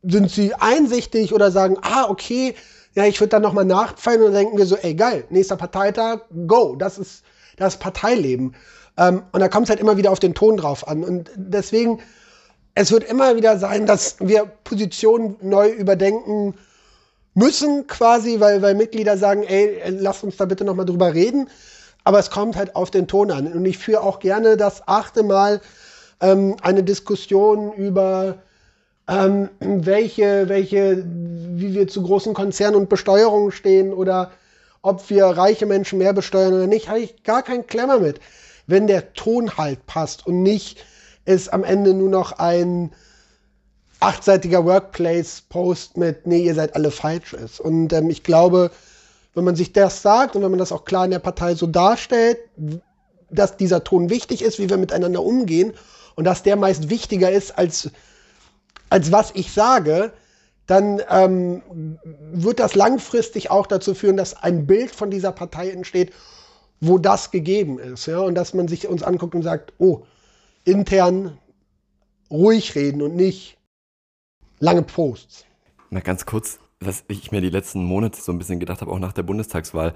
sind 0.04 0.32
sie 0.32 0.54
einsichtig 0.54 1.34
oder 1.34 1.52
sagen, 1.52 1.78
ah, 1.82 2.06
okay, 2.10 2.56
ja, 2.94 3.06
ich 3.06 3.20
würde 3.20 3.30
dann 3.30 3.42
nochmal 3.42 3.66
nachfallen 3.66 4.22
und 4.22 4.28
dann 4.28 4.44
denken 4.44 4.58
wir 4.58 4.66
so, 4.66 4.76
ey, 4.78 4.96
geil, 4.96 5.26
nächster 5.30 5.58
Parteitag, 5.58 6.22
go, 6.48 6.76
das 6.76 6.98
ist 6.98 7.24
das 7.58 7.78
Parteileben. 7.78 8.56
Ähm, 8.98 9.24
und 9.32 9.40
da 9.40 9.50
kommt 9.50 9.66
es 9.66 9.70
halt 9.70 9.80
immer 9.80 9.98
wieder 9.98 10.12
auf 10.12 10.20
den 10.20 10.34
Ton 10.34 10.58
drauf 10.58 10.88
an. 10.88 11.04
Und 11.04 11.30
deswegen 11.36 12.00
es 12.80 12.92
wird 12.92 13.04
immer 13.04 13.36
wieder 13.36 13.58
sein, 13.58 13.88
dass 13.88 14.18
wir 14.20 14.46
Positionen 14.46 15.36
neu 15.42 15.70
überdenken 15.70 16.54
müssen, 17.38 17.86
quasi, 17.86 18.40
weil, 18.40 18.64
weil 18.64 18.74
Mitglieder 18.74 19.16
sagen, 19.16 19.44
ey, 19.44 19.80
lass 19.90 20.24
uns 20.24 20.38
da 20.38 20.46
bitte 20.46 20.66
nochmal 20.66 20.88
drüber 20.88 21.14
reden. 21.14 21.50
Aber 22.04 22.18
es 22.18 22.32
kommt 22.32 22.56
halt 22.56 22.76
auf 22.76 22.90
den 22.90 23.08
Ton 23.08 23.30
an. 23.30 23.46
Und 23.54 23.66
ich 23.66 23.78
führe 23.78 24.02
auch 24.02 24.20
gerne 24.20 24.58
das 24.58 24.88
achte 24.88 25.22
Mal 25.22 25.62
ähm, 26.20 26.56
eine 26.64 26.84
Diskussion 26.84 27.74
über 27.74 28.40
ähm, 29.08 29.50
welche, 29.60 30.50
welche, 30.50 31.06
wie 31.06 31.76
wir 31.76 31.88
zu 31.88 32.02
großen 32.02 32.34
Konzernen 32.34 32.76
und 32.76 32.90
Besteuerungen 32.90 33.52
stehen 33.52 33.94
oder 33.94 34.32
ob 34.82 35.08
wir 35.10 35.26
reiche 35.26 35.68
Menschen 35.68 36.00
mehr 36.00 36.14
besteuern 36.14 36.54
oder 36.54 36.68
nicht, 36.68 36.90
habe 36.90 37.02
ich 37.02 37.24
gar 37.24 37.44
keinen 37.44 37.68
Klemmer 37.68 38.00
mit. 38.00 38.20
Wenn 38.66 38.88
der 38.88 39.14
Ton 39.14 39.58
halt 39.58 39.86
passt 39.86 40.26
und 40.26 40.42
nicht 40.42 40.84
ist 41.26 41.54
am 41.54 41.64
Ende 41.64 41.94
nur 41.94 42.10
noch 42.10 42.32
ein 42.40 42.92
achtseitiger 44.00 44.66
Workplace-Post 44.66 45.98
mit, 45.98 46.28
nee, 46.28 46.44
ihr 46.44 46.56
seid 46.56 46.76
alle 46.76 46.92
falsch 46.92 47.34
ist. 47.34 47.60
Und 47.60 47.94
ähm, 47.94 48.10
ich 48.10 48.24
glaube, 48.24 48.72
wenn 49.34 49.44
man 49.44 49.56
sich 49.56 49.74
das 49.74 50.02
sagt 50.02 50.36
und 50.36 50.44
wenn 50.44 50.52
man 50.52 50.60
das 50.60 50.72
auch 50.72 50.86
klar 50.86 51.06
in 51.06 51.12
der 51.12 51.20
Partei 51.20 51.56
so 51.56 51.68
darstellt, 51.68 52.38
dass 53.30 53.58
dieser 53.58 53.84
Ton 53.84 54.10
wichtig 54.10 54.42
ist, 54.42 54.60
wie 54.60 54.70
wir 54.70 54.78
miteinander 54.78 55.24
umgehen 55.24 55.74
und 56.16 56.24
dass 56.24 56.44
der 56.44 56.56
meist 56.56 56.90
wichtiger 56.90 57.32
ist 57.32 57.58
als, 57.58 57.92
als 58.90 59.12
was 59.12 59.32
ich 59.34 59.52
sage, 59.52 60.14
dann 60.66 61.02
ähm, 61.10 61.62
wird 62.32 62.60
das 62.60 62.76
langfristig 62.76 63.50
auch 63.52 63.68
dazu 63.68 63.94
führen, 63.94 64.18
dass 64.18 64.36
ein 64.44 64.68
Bild 64.68 64.92
von 64.92 65.10
dieser 65.10 65.32
Partei 65.32 65.70
entsteht, 65.70 66.14
wo 66.82 66.98
das 66.98 67.32
gegeben 67.32 67.80
ist. 67.80 68.06
Ja? 68.06 68.20
Und 68.20 68.36
dass 68.36 68.54
man 68.54 68.68
sich 68.68 68.88
uns 68.88 69.02
anguckt 69.02 69.34
und 69.34 69.44
sagt, 69.44 69.74
oh, 69.78 70.04
intern 70.66 71.38
ruhig 72.30 72.76
reden 72.76 73.02
und 73.02 73.16
nicht 73.16 73.57
lange 74.60 74.84
Posts. 74.84 75.46
Mal 75.90 76.02
ganz 76.02 76.26
kurz, 76.26 76.60
was 76.80 77.04
ich 77.08 77.32
mir 77.32 77.42
die 77.42 77.50
letzten 77.50 77.84
Monate 77.84 78.22
so 78.22 78.32
ein 78.32 78.38
bisschen 78.38 78.60
gedacht 78.60 78.82
habe, 78.82 78.92
auch 78.92 79.00
nach 79.00 79.14
der 79.14 79.24
Bundestagswahl. 79.24 79.94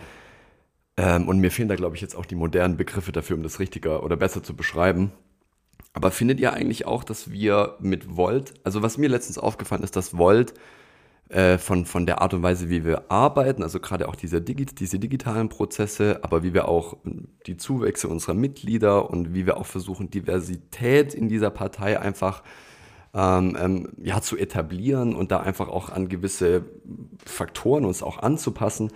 Ähm, 0.97 1.27
und 1.27 1.39
mir 1.39 1.51
fehlen 1.51 1.69
da, 1.69 1.75
glaube 1.75 1.95
ich, 1.95 2.01
jetzt 2.01 2.15
auch 2.15 2.25
die 2.25 2.35
modernen 2.35 2.77
Begriffe 2.77 3.11
dafür, 3.11 3.37
um 3.37 3.43
das 3.43 3.59
richtiger 3.59 4.03
oder 4.03 4.17
besser 4.17 4.43
zu 4.43 4.55
beschreiben. 4.55 5.11
Aber 5.93 6.11
findet 6.11 6.39
ihr 6.39 6.53
eigentlich 6.53 6.85
auch, 6.85 7.03
dass 7.03 7.31
wir 7.31 7.75
mit 7.79 8.15
Volt, 8.15 8.53
also 8.63 8.81
was 8.81 8.97
mir 8.97 9.09
letztens 9.09 9.37
aufgefallen 9.37 9.83
ist, 9.83 9.95
dass 9.95 10.17
Volt 10.17 10.53
äh, 11.27 11.57
von, 11.57 11.85
von 11.85 12.05
der 12.05 12.21
Art 12.21 12.33
und 12.33 12.43
Weise, 12.43 12.69
wie 12.69 12.85
wir 12.85 13.11
arbeiten, 13.11 13.63
also 13.63 13.79
gerade 13.79 14.07
auch 14.07 14.15
diese, 14.15 14.41
Digi 14.41 14.65
diese 14.65 14.99
digitalen 14.99 15.49
Prozesse, 15.49 16.19
aber 16.23 16.43
wie 16.43 16.53
wir 16.53 16.67
auch 16.67 16.97
die 17.45 17.57
Zuwächse 17.57 18.07
unserer 18.07 18.33
Mitglieder 18.33 19.09
und 19.09 19.33
wie 19.33 19.45
wir 19.45 19.57
auch 19.57 19.65
versuchen, 19.65 20.09
Diversität 20.09 21.13
in 21.13 21.27
dieser 21.27 21.49
Partei 21.49 21.99
einfach 21.99 22.43
ähm, 22.43 22.51
ähm, 23.13 23.89
ja, 24.01 24.21
zu 24.21 24.37
etablieren 24.37 25.15
und 25.15 25.31
da 25.31 25.39
einfach 25.39 25.67
auch 25.67 25.89
an 25.89 26.09
gewisse 26.09 26.65
Faktoren 27.25 27.85
uns 27.85 28.03
auch 28.03 28.19
anzupassen. 28.19 28.91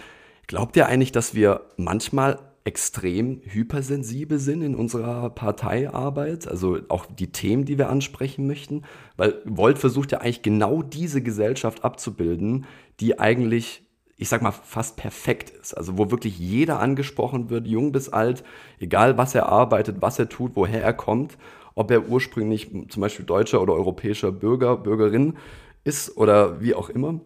Glaubt 0.48 0.76
ihr 0.78 0.88
eigentlich, 0.88 1.12
dass 1.12 1.36
wir 1.36 1.62
manchmal 1.78 2.40
extrem 2.64 3.42
hypersensibel 3.44 4.40
sind 4.40 4.64
in 4.64 4.76
unserer 4.76 5.30
Parteiarbeit, 5.30 6.48
also 6.48 6.80
auch 6.90 7.06
die 7.06 7.32
Themen, 7.32 7.66
die 7.66 7.78
wir 7.78 7.90
ansprechen 7.90 8.48
möchten, 8.48 8.82
weil 9.18 9.36
Volt 9.46 9.78
versucht 9.78 10.12
ja 10.12 10.20
eigentlich 10.20 10.42
genau 10.42 10.82
diese 10.82 11.22
Gesellschaft 11.22 11.84
abzubilden, 11.84 12.66
die 13.00 13.20
eigentlich 13.20 13.86
ich 14.18 14.30
sag 14.30 14.42
mal, 14.42 14.52
fast 14.52 14.96
perfekt 14.96 15.50
ist. 15.50 15.74
Also 15.76 15.98
wo 15.98 16.10
wirklich 16.10 16.40
jeder 16.40 16.80
angesprochen 16.80 17.50
wird, 17.50 17.68
jung 17.68 17.92
bis 17.92 18.10
alt, 18.10 18.44
egal 18.80 19.18
was 19.18 19.36
er 19.36 19.50
arbeitet, 19.50 19.98
was 20.00 20.18
er 20.20 20.30
tut, 20.30 20.52
woher 20.56 20.82
er 20.82 20.94
kommt, 20.94 21.38
ob 21.76 21.92
er 21.92 22.08
ursprünglich 22.08 22.70
zum 22.90 23.02
Beispiel 23.02 23.26
deutscher 23.26 23.62
oder 23.62 23.74
europäischer 23.74 24.32
Bürger, 24.32 24.78
Bürgerin 24.78 25.38
ist 25.84 26.18
oder 26.18 26.62
wie 26.62 26.74
auch 26.74 26.90
immer. 26.90 27.20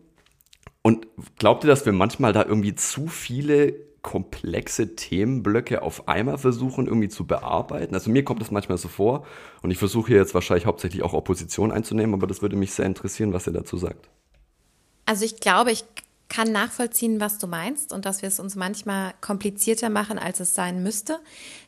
Und 0.82 1.08
glaubt 1.38 1.64
ihr, 1.64 1.68
dass 1.68 1.86
wir 1.86 1.94
manchmal 1.94 2.34
da 2.34 2.44
irgendwie 2.44 2.76
zu 2.76 3.08
viele 3.08 3.76
komplexe 4.02 4.96
Themenblöcke 4.96 5.82
auf 5.82 6.08
einmal 6.08 6.38
versuchen 6.38 6.88
irgendwie 6.88 7.10
zu 7.10 7.28
bearbeiten. 7.28 7.94
Also 7.94 8.10
mir 8.10 8.24
kommt 8.24 8.42
das 8.42 8.50
manchmal 8.50 8.78
so 8.78 8.88
vor 8.88 9.26
und 9.62 9.72
ich 9.72 9.78
versuche 9.78 10.08
hier 10.08 10.18
jetzt 10.18 10.34
wahrscheinlich 10.34 10.66
hauptsächlich 10.66 11.04
auch 11.04 11.14
Opposition 11.14 11.72
einzunehmen, 11.72 12.16
aber 12.16 12.26
das 12.26 12.42
würde 12.42 12.56
mich 12.56 12.74
sehr 12.74 12.86
interessieren, 12.86 13.34
was 13.34 13.48
ihr 13.48 13.54
dazu 13.54 13.78
sagt. 13.78 14.10
Also 15.06 15.26
ich 15.26 15.40
glaube, 15.40 15.72
ich 15.72 15.84
kann 16.30 16.52
nachvollziehen, 16.52 17.20
was 17.20 17.40
du 17.40 17.48
meinst 17.48 17.92
und 17.92 18.06
dass 18.06 18.22
wir 18.22 18.30
es 18.30 18.40
uns 18.40 18.56
manchmal 18.56 19.14
komplizierter 19.20 19.90
machen, 19.90 20.18
als 20.20 20.40
es 20.40 20.54
sein 20.54 20.84
müsste. 20.84 21.20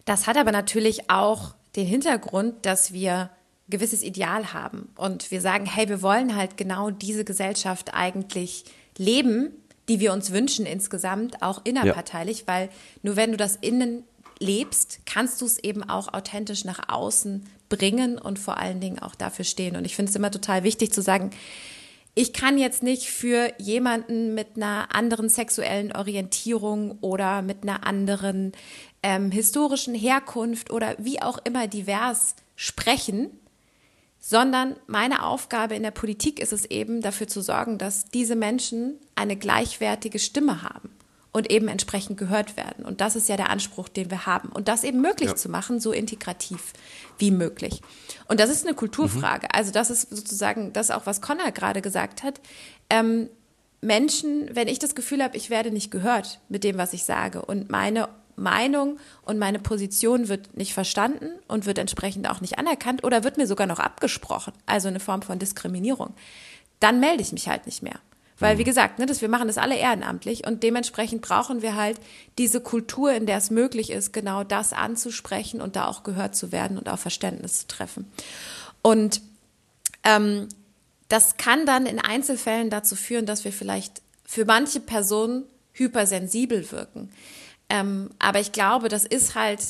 Das 0.05 0.27
hat 0.27 0.37
aber 0.37 0.51
natürlich 0.51 1.09
auch 1.09 1.55
den 1.75 1.87
Hintergrund, 1.87 2.65
dass 2.65 2.93
wir 2.93 3.29
gewisses 3.69 4.03
Ideal 4.03 4.53
haben 4.53 4.89
und 4.95 5.31
wir 5.31 5.41
sagen, 5.41 5.65
hey, 5.65 5.87
wir 5.87 6.01
wollen 6.01 6.35
halt 6.35 6.57
genau 6.57 6.91
diese 6.91 7.23
Gesellschaft 7.23 7.93
eigentlich 7.93 8.65
leben, 8.97 9.53
die 9.87 9.99
wir 9.99 10.13
uns 10.13 10.31
wünschen 10.31 10.65
insgesamt, 10.65 11.41
auch 11.41 11.61
innerparteilich, 11.63 12.41
ja. 12.41 12.47
weil 12.47 12.69
nur 13.01 13.15
wenn 13.15 13.31
du 13.31 13.37
das 13.37 13.55
innen 13.55 14.03
lebst, 14.39 14.99
kannst 15.05 15.41
du 15.41 15.45
es 15.45 15.57
eben 15.59 15.83
auch 15.83 16.13
authentisch 16.13 16.65
nach 16.65 16.89
außen 16.89 17.45
bringen 17.69 18.17
und 18.17 18.39
vor 18.39 18.57
allen 18.57 18.81
Dingen 18.81 18.99
auch 18.99 19.15
dafür 19.15 19.45
stehen. 19.45 19.75
Und 19.75 19.85
ich 19.85 19.95
finde 19.95 20.09
es 20.09 20.15
immer 20.15 20.31
total 20.31 20.63
wichtig 20.63 20.91
zu 20.91 21.01
sagen, 21.01 21.31
ich 22.13 22.33
kann 22.33 22.57
jetzt 22.57 22.83
nicht 22.83 23.09
für 23.09 23.53
jemanden 23.57 24.33
mit 24.33 24.57
einer 24.57 24.93
anderen 24.93 25.29
sexuellen 25.29 25.95
Orientierung 25.95 26.97
oder 26.99 27.41
mit 27.41 27.63
einer 27.63 27.87
anderen 27.87 28.51
ähm, 29.03 29.31
historischen 29.31 29.95
Herkunft 29.95 30.71
oder 30.71 30.95
wie 30.99 31.21
auch 31.21 31.39
immer 31.43 31.67
divers 31.67 32.35
sprechen, 32.55 33.31
sondern 34.19 34.75
meine 34.85 35.25
Aufgabe 35.25 35.75
in 35.75 35.83
der 35.83 35.91
Politik 35.91 36.39
ist 36.39 36.53
es 36.53 36.65
eben, 36.65 37.01
dafür 37.01 37.27
zu 37.27 37.41
sorgen, 37.41 37.77
dass 37.77 38.09
diese 38.09 38.35
Menschen 38.35 38.95
eine 39.15 39.35
gleichwertige 39.35 40.19
Stimme 40.19 40.61
haben 40.61 40.89
und 41.31 41.49
eben 41.49 41.67
entsprechend 41.67 42.17
gehört 42.17 42.57
werden. 42.57 42.85
Und 42.85 43.01
das 43.01 43.15
ist 43.15 43.29
ja 43.29 43.37
der 43.37 43.49
Anspruch, 43.49 43.89
den 43.89 44.11
wir 44.11 44.25
haben. 44.25 44.49
Und 44.49 44.67
das 44.67 44.83
eben 44.83 45.01
möglich 45.01 45.29
ja. 45.29 45.35
zu 45.35 45.49
machen, 45.49 45.79
so 45.79 45.91
integrativ 45.91 46.73
wie 47.17 47.31
möglich. 47.31 47.81
Und 48.27 48.39
das 48.39 48.49
ist 48.49 48.65
eine 48.65 48.75
Kulturfrage. 48.75 49.47
Mhm. 49.47 49.57
Also 49.57 49.71
das 49.71 49.89
ist 49.89 50.09
sozusagen 50.09 50.73
das 50.73 50.91
auch, 50.91 51.05
was 51.05 51.21
Connor 51.21 51.51
gerade 51.51 51.81
gesagt 51.81 52.21
hat. 52.21 52.41
Ähm, 52.89 53.29
Menschen, 53.81 54.49
wenn 54.53 54.67
ich 54.67 54.77
das 54.77 54.93
Gefühl 54.93 55.23
habe, 55.23 55.37
ich 55.37 55.49
werde 55.49 55.71
nicht 55.71 55.89
gehört 55.89 56.39
mit 56.49 56.63
dem, 56.63 56.77
was 56.77 56.93
ich 56.93 57.03
sage 57.03 57.43
und 57.43 57.71
meine 57.71 58.09
Meinung 58.41 58.97
und 59.21 59.39
meine 59.39 59.59
Position 59.59 60.27
wird 60.27 60.57
nicht 60.57 60.73
verstanden 60.73 61.29
und 61.47 61.65
wird 61.65 61.77
entsprechend 61.77 62.29
auch 62.29 62.41
nicht 62.41 62.59
anerkannt 62.59 63.03
oder 63.03 63.23
wird 63.23 63.37
mir 63.37 63.47
sogar 63.47 63.67
noch 63.67 63.79
abgesprochen, 63.79 64.53
also 64.65 64.87
eine 64.87 64.99
Form 64.99 65.21
von 65.21 65.39
Diskriminierung, 65.39 66.13
dann 66.79 66.99
melde 66.99 67.21
ich 67.21 67.31
mich 67.31 67.47
halt 67.47 67.65
nicht 67.65 67.81
mehr. 67.83 67.99
Weil, 68.41 68.57
wie 68.57 68.63
mhm. 68.63 68.65
gesagt, 68.65 68.97
ne, 68.97 69.05
das, 69.05 69.21
wir 69.21 69.29
machen 69.29 69.47
das 69.47 69.59
alle 69.59 69.77
ehrenamtlich 69.77 70.47
und 70.47 70.63
dementsprechend 70.63 71.21
brauchen 71.21 71.61
wir 71.61 71.75
halt 71.75 71.99
diese 72.39 72.59
Kultur, 72.59 73.13
in 73.13 73.27
der 73.27 73.37
es 73.37 73.51
möglich 73.51 73.91
ist, 73.91 74.13
genau 74.13 74.43
das 74.43 74.73
anzusprechen 74.73 75.61
und 75.61 75.75
da 75.75 75.87
auch 75.87 76.01
gehört 76.01 76.35
zu 76.35 76.51
werden 76.51 76.79
und 76.79 76.89
auch 76.89 76.97
Verständnis 76.97 77.59
zu 77.59 77.67
treffen. 77.67 78.11
Und 78.81 79.21
ähm, 80.03 80.49
das 81.07 81.37
kann 81.37 81.67
dann 81.67 81.85
in 81.85 81.99
Einzelfällen 81.99 82.71
dazu 82.71 82.95
führen, 82.95 83.27
dass 83.27 83.45
wir 83.45 83.53
vielleicht 83.53 84.01
für 84.25 84.45
manche 84.45 84.79
Personen 84.79 85.43
hypersensibel 85.73 86.71
wirken. 86.71 87.11
Ähm, 87.71 88.09
aber 88.19 88.39
ich 88.41 88.51
glaube, 88.51 88.89
das 88.89 89.05
ist 89.05 89.33
halt 89.33 89.61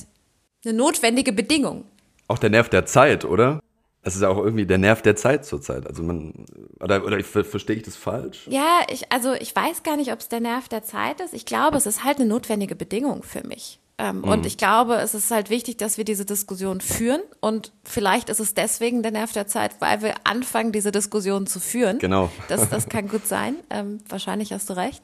eine 0.66 0.74
notwendige 0.74 1.32
Bedingung. 1.32 1.86
Auch 2.28 2.40
der 2.40 2.50
Nerv 2.50 2.68
der 2.70 2.86
Zeit, 2.86 3.26
oder? 3.26 3.60
Das 4.04 4.16
ist 4.16 4.24
ja 4.24 4.30
auch 4.30 4.38
irgendwie 4.38 4.66
der 4.66 4.80
Nerv 4.80 5.04
der 5.04 5.16
Zeit 5.16 5.46
zurzeit. 5.46 5.86
Also 5.86 6.02
man, 6.02 6.46
oder, 6.80 7.06
oder 7.06 7.20
ich, 7.20 7.28
verstehe 7.28 7.76
ich 7.76 7.84
das 7.84 7.96
falsch? 7.96 8.48
Ja, 8.50 8.80
ich, 8.90 9.12
also 9.12 9.34
ich 9.34 9.56
weiß 9.56 9.84
gar 9.84 9.98
nicht, 9.98 10.12
ob 10.12 10.20
es 10.20 10.30
der 10.30 10.40
Nerv 10.40 10.68
der 10.68 10.84
Zeit 10.84 11.22
ist. 11.22 11.36
Ich 11.36 11.46
glaube, 11.46 11.78
es 11.78 11.86
ist 11.86 12.04
halt 12.04 12.18
eine 12.18 12.28
notwendige 12.28 12.76
Bedingung 12.76 13.22
für 13.22 13.46
mich. 13.46 13.80
Ähm, 14.00 14.18
mhm. 14.18 14.24
Und 14.24 14.46
ich 14.48 14.58
glaube, 14.58 14.96
es 14.96 15.14
ist 15.14 15.30
halt 15.30 15.52
wichtig, 15.52 15.78
dass 15.78 16.00
wir 16.00 16.06
diese 16.06 16.26
Diskussion 16.26 16.82
führen. 16.82 17.22
Und 17.40 17.72
vielleicht 17.84 18.30
ist 18.30 18.40
es 18.40 18.56
deswegen 18.56 19.04
der 19.04 19.12
Nerv 19.12 19.34
der 19.34 19.46
Zeit, 19.46 19.76
weil 19.80 20.02
wir 20.02 20.16
anfangen, 20.24 20.72
diese 20.72 20.92
Diskussion 20.92 21.46
zu 21.46 21.60
führen. 21.60 22.00
Genau. 22.00 22.32
Das, 22.48 22.68
das 22.70 22.90
kann 22.90 23.08
gut 23.08 23.28
sein. 23.28 23.58
Ähm, 23.70 24.00
wahrscheinlich 24.10 24.52
hast 24.52 24.72
du 24.72 24.74
recht. 24.74 25.04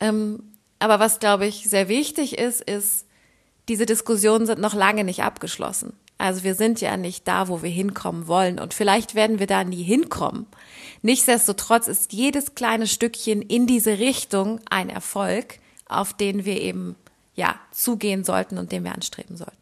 Ähm, 0.00 0.42
aber 0.78 1.00
was, 1.00 1.18
glaube 1.18 1.46
ich, 1.46 1.68
sehr 1.68 1.88
wichtig 1.88 2.38
ist, 2.38 2.60
ist, 2.60 3.06
diese 3.68 3.86
Diskussionen 3.86 4.46
sind 4.46 4.60
noch 4.60 4.74
lange 4.74 5.04
nicht 5.04 5.22
abgeschlossen. 5.22 5.92
Also 6.16 6.42
wir 6.42 6.54
sind 6.54 6.80
ja 6.80 6.96
nicht 6.96 7.28
da, 7.28 7.48
wo 7.48 7.62
wir 7.62 7.70
hinkommen 7.70 8.26
wollen 8.26 8.58
und 8.58 8.74
vielleicht 8.74 9.14
werden 9.14 9.38
wir 9.38 9.46
da 9.46 9.62
nie 9.62 9.84
hinkommen. 9.84 10.46
Nichtsdestotrotz 11.02 11.86
ist 11.86 12.12
jedes 12.12 12.56
kleine 12.56 12.88
Stückchen 12.88 13.40
in 13.40 13.68
diese 13.68 13.98
Richtung 13.98 14.60
ein 14.68 14.88
Erfolg, 14.88 15.60
auf 15.88 16.12
den 16.12 16.44
wir 16.44 16.60
eben 16.60 16.96
ja 17.34 17.54
zugehen 17.70 18.24
sollten 18.24 18.58
und 18.58 18.72
den 18.72 18.82
wir 18.82 18.92
anstreben 18.92 19.36
sollten. 19.36 19.56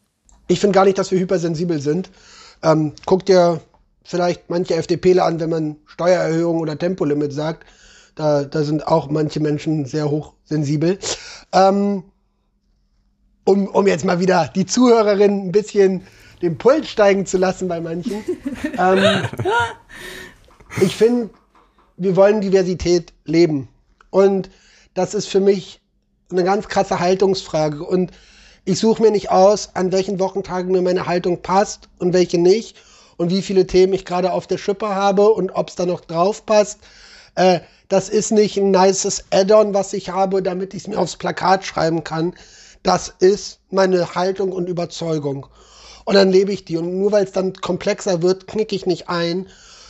Ich 0.48 0.60
finde 0.60 0.74
gar 0.74 0.86
nicht, 0.86 0.96
dass 0.96 1.10
wir 1.10 1.18
hypersensibel 1.18 1.80
sind. 1.80 2.08
Ähm, 2.62 2.92
guck 3.04 3.26
dir 3.26 3.60
vielleicht 4.02 4.48
manche 4.48 4.76
FDPler 4.76 5.26
an, 5.26 5.40
wenn 5.40 5.50
man 5.50 5.76
Steuererhöhung 5.84 6.58
oder 6.58 6.78
Tempolimit 6.78 7.34
sagt. 7.34 7.66
Da, 8.16 8.44
da 8.44 8.64
sind 8.64 8.86
auch 8.86 9.08
manche 9.10 9.40
Menschen 9.40 9.84
sehr 9.84 10.10
hochsensibel. 10.10 10.98
Ähm, 11.52 12.02
um, 13.44 13.68
um 13.68 13.86
jetzt 13.86 14.04
mal 14.04 14.18
wieder 14.20 14.50
die 14.54 14.66
Zuhörerin 14.66 15.46
ein 15.46 15.52
bisschen 15.52 16.02
den 16.42 16.58
Puls 16.58 16.88
steigen 16.88 17.26
zu 17.26 17.38
lassen 17.38 17.68
bei 17.68 17.80
manchen. 17.80 18.24
ähm, 18.78 19.24
ich 20.80 20.96
finde, 20.96 21.30
wir 21.96 22.16
wollen 22.16 22.40
Diversität 22.40 23.12
leben. 23.24 23.68
Und 24.10 24.50
das 24.94 25.14
ist 25.14 25.28
für 25.28 25.40
mich 25.40 25.80
eine 26.30 26.42
ganz 26.42 26.68
krasse 26.68 27.00
Haltungsfrage. 27.00 27.84
Und 27.84 28.12
ich 28.64 28.78
suche 28.78 29.02
mir 29.02 29.10
nicht 29.10 29.30
aus, 29.30 29.70
an 29.74 29.92
welchen 29.92 30.18
Wochentagen 30.18 30.72
mir 30.72 30.82
meine 30.82 31.06
Haltung 31.06 31.42
passt 31.42 31.88
und 31.98 32.12
welche 32.12 32.38
nicht. 32.38 32.76
Und 33.16 33.30
wie 33.30 33.42
viele 33.42 33.66
Themen 33.66 33.92
ich 33.92 34.04
gerade 34.04 34.32
auf 34.32 34.46
der 34.46 34.58
Schippe 34.58 34.88
habe 34.88 35.28
und 35.28 35.50
ob 35.52 35.68
es 35.68 35.76
da 35.76 35.86
noch 35.86 36.00
drauf 36.00 36.44
passt. 36.46 36.80
Äh, 37.36 37.60
das 37.88 38.08
ist 38.08 38.32
nicht 38.32 38.56
ein 38.56 38.72
nices 38.72 39.24
Add-on, 39.30 39.72
was 39.72 39.92
ich 39.92 40.10
habe, 40.10 40.42
damit 40.42 40.74
ich 40.74 40.82
es 40.82 40.88
mir 40.88 40.98
aufs 40.98 41.16
Plakat 41.16 41.64
schreiben 41.64 42.02
kann. 42.02 42.34
Das 42.82 43.12
ist 43.20 43.60
meine 43.70 44.14
Haltung 44.14 44.52
und 44.52 44.68
Überzeugung. 44.68 45.46
Und 46.04 46.14
dann 46.14 46.30
lebe 46.30 46.52
ich 46.52 46.64
die. 46.64 46.76
Und 46.76 46.98
nur 46.98 47.12
weil 47.12 47.24
es 47.24 47.32
dann 47.32 47.52
komplexer 47.54 48.22
wird, 48.22 48.46
knicke 48.48 48.74
ich 48.74 48.86
nicht 48.86 49.08
ein, 49.08 49.46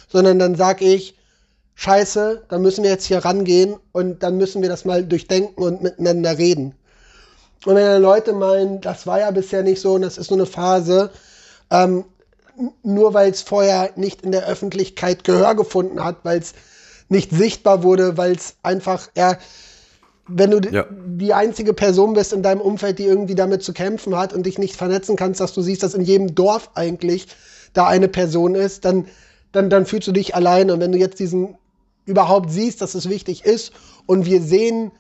sondern 0.09 0.39
dann 0.39 0.55
sage 0.55 0.85
ich, 0.85 1.17
scheiße, 1.75 2.45
dann 2.49 2.63
müssen 2.63 2.85
wir 2.85 2.91
jetzt 2.91 3.07
hier 3.07 3.25
rangehen 3.25 3.77
und 3.93 4.23
dann 4.23 4.37
müssen 4.37 4.63
wir 4.63 4.69
das 4.69 4.85
mal 4.85 5.05
durchdenken 5.05 5.63
und 5.63 5.83
miteinander 5.83 6.39
reden. 6.39 6.75
Und 7.65 7.75
wenn 7.75 7.85
dann 7.85 8.03
Leute 8.03 8.33
meinen, 8.33 8.81
das 8.81 9.07
war 9.07 9.21
ja 9.21 9.31
bisher 9.31 9.63
nicht 9.63 9.81
so 9.81 9.95
und 9.95 10.03
das 10.03 10.19
ist 10.19 10.31
nur 10.31 10.39
eine 10.39 10.47
Phase, 10.47 11.11
ähm, 11.71 12.05
nur 12.83 13.13
weil 13.13 13.31
es 13.31 13.43
vorher 13.43 13.91
nicht 13.97 14.23
in 14.23 14.33
der 14.33 14.47
Öffentlichkeit 14.47 15.25
Gehör 15.25 15.55
gefunden 15.55 16.03
hat, 16.03 16.17
weil 16.23 16.39
es 16.39 16.55
nicht 17.09 17.31
sichtbar 17.31 17.83
wurde, 17.83 18.17
weil 18.17 18.33
es 18.33 18.57
einfach, 18.63 19.09
ja, 19.17 19.39
wenn 20.29 20.51
du 20.51 20.59
ja. 20.69 20.87
die 20.91 21.33
einzige 21.33 21.73
Person 21.73 22.15
bist 22.15 22.33
in 22.33 22.43
deinem 22.43 22.61
Umfeld, 22.61 22.99
die 22.99 23.05
irgendwie 23.05 23.37
damit 23.37 23.63
zu 23.63 23.73
kämpfen 23.73 24.17
hat 24.17 24.33
und 24.33 24.45
dich 24.47 24.59
nicht 24.59 24.75
vernetzen 24.75 25.17
kannst, 25.17 25.41
dass 25.41 25.53
du 25.53 25.63
siehst, 25.63 25.83
dass 25.83 25.95
in 25.95 26.03
jedem 26.03 26.35
Dorf 26.35 26.71
eigentlich 26.75 27.29
da 27.73 27.87
eine 27.87 28.09
Person 28.09 28.55
ist, 28.55 28.85
dann, 28.85 29.07
dann, 29.53 29.71
dann 29.71 29.87
fühlst 29.87 30.09
du 30.09 30.13
dich 30.13 30.35
alleine. 30.35 30.75
Und 30.75 30.81
wenn 30.81 30.93
du 30.93 30.99
jetzt 30.99 31.21
diesen 31.21 31.57
überhaupt 32.07 32.51
siehst, 32.51 32.81
dass 32.81 32.95
es 32.95 33.09
wichtig 33.09 33.45
ist 33.45 33.73
und 34.07 34.27
wir 34.27 34.43
sehen, 34.43 34.93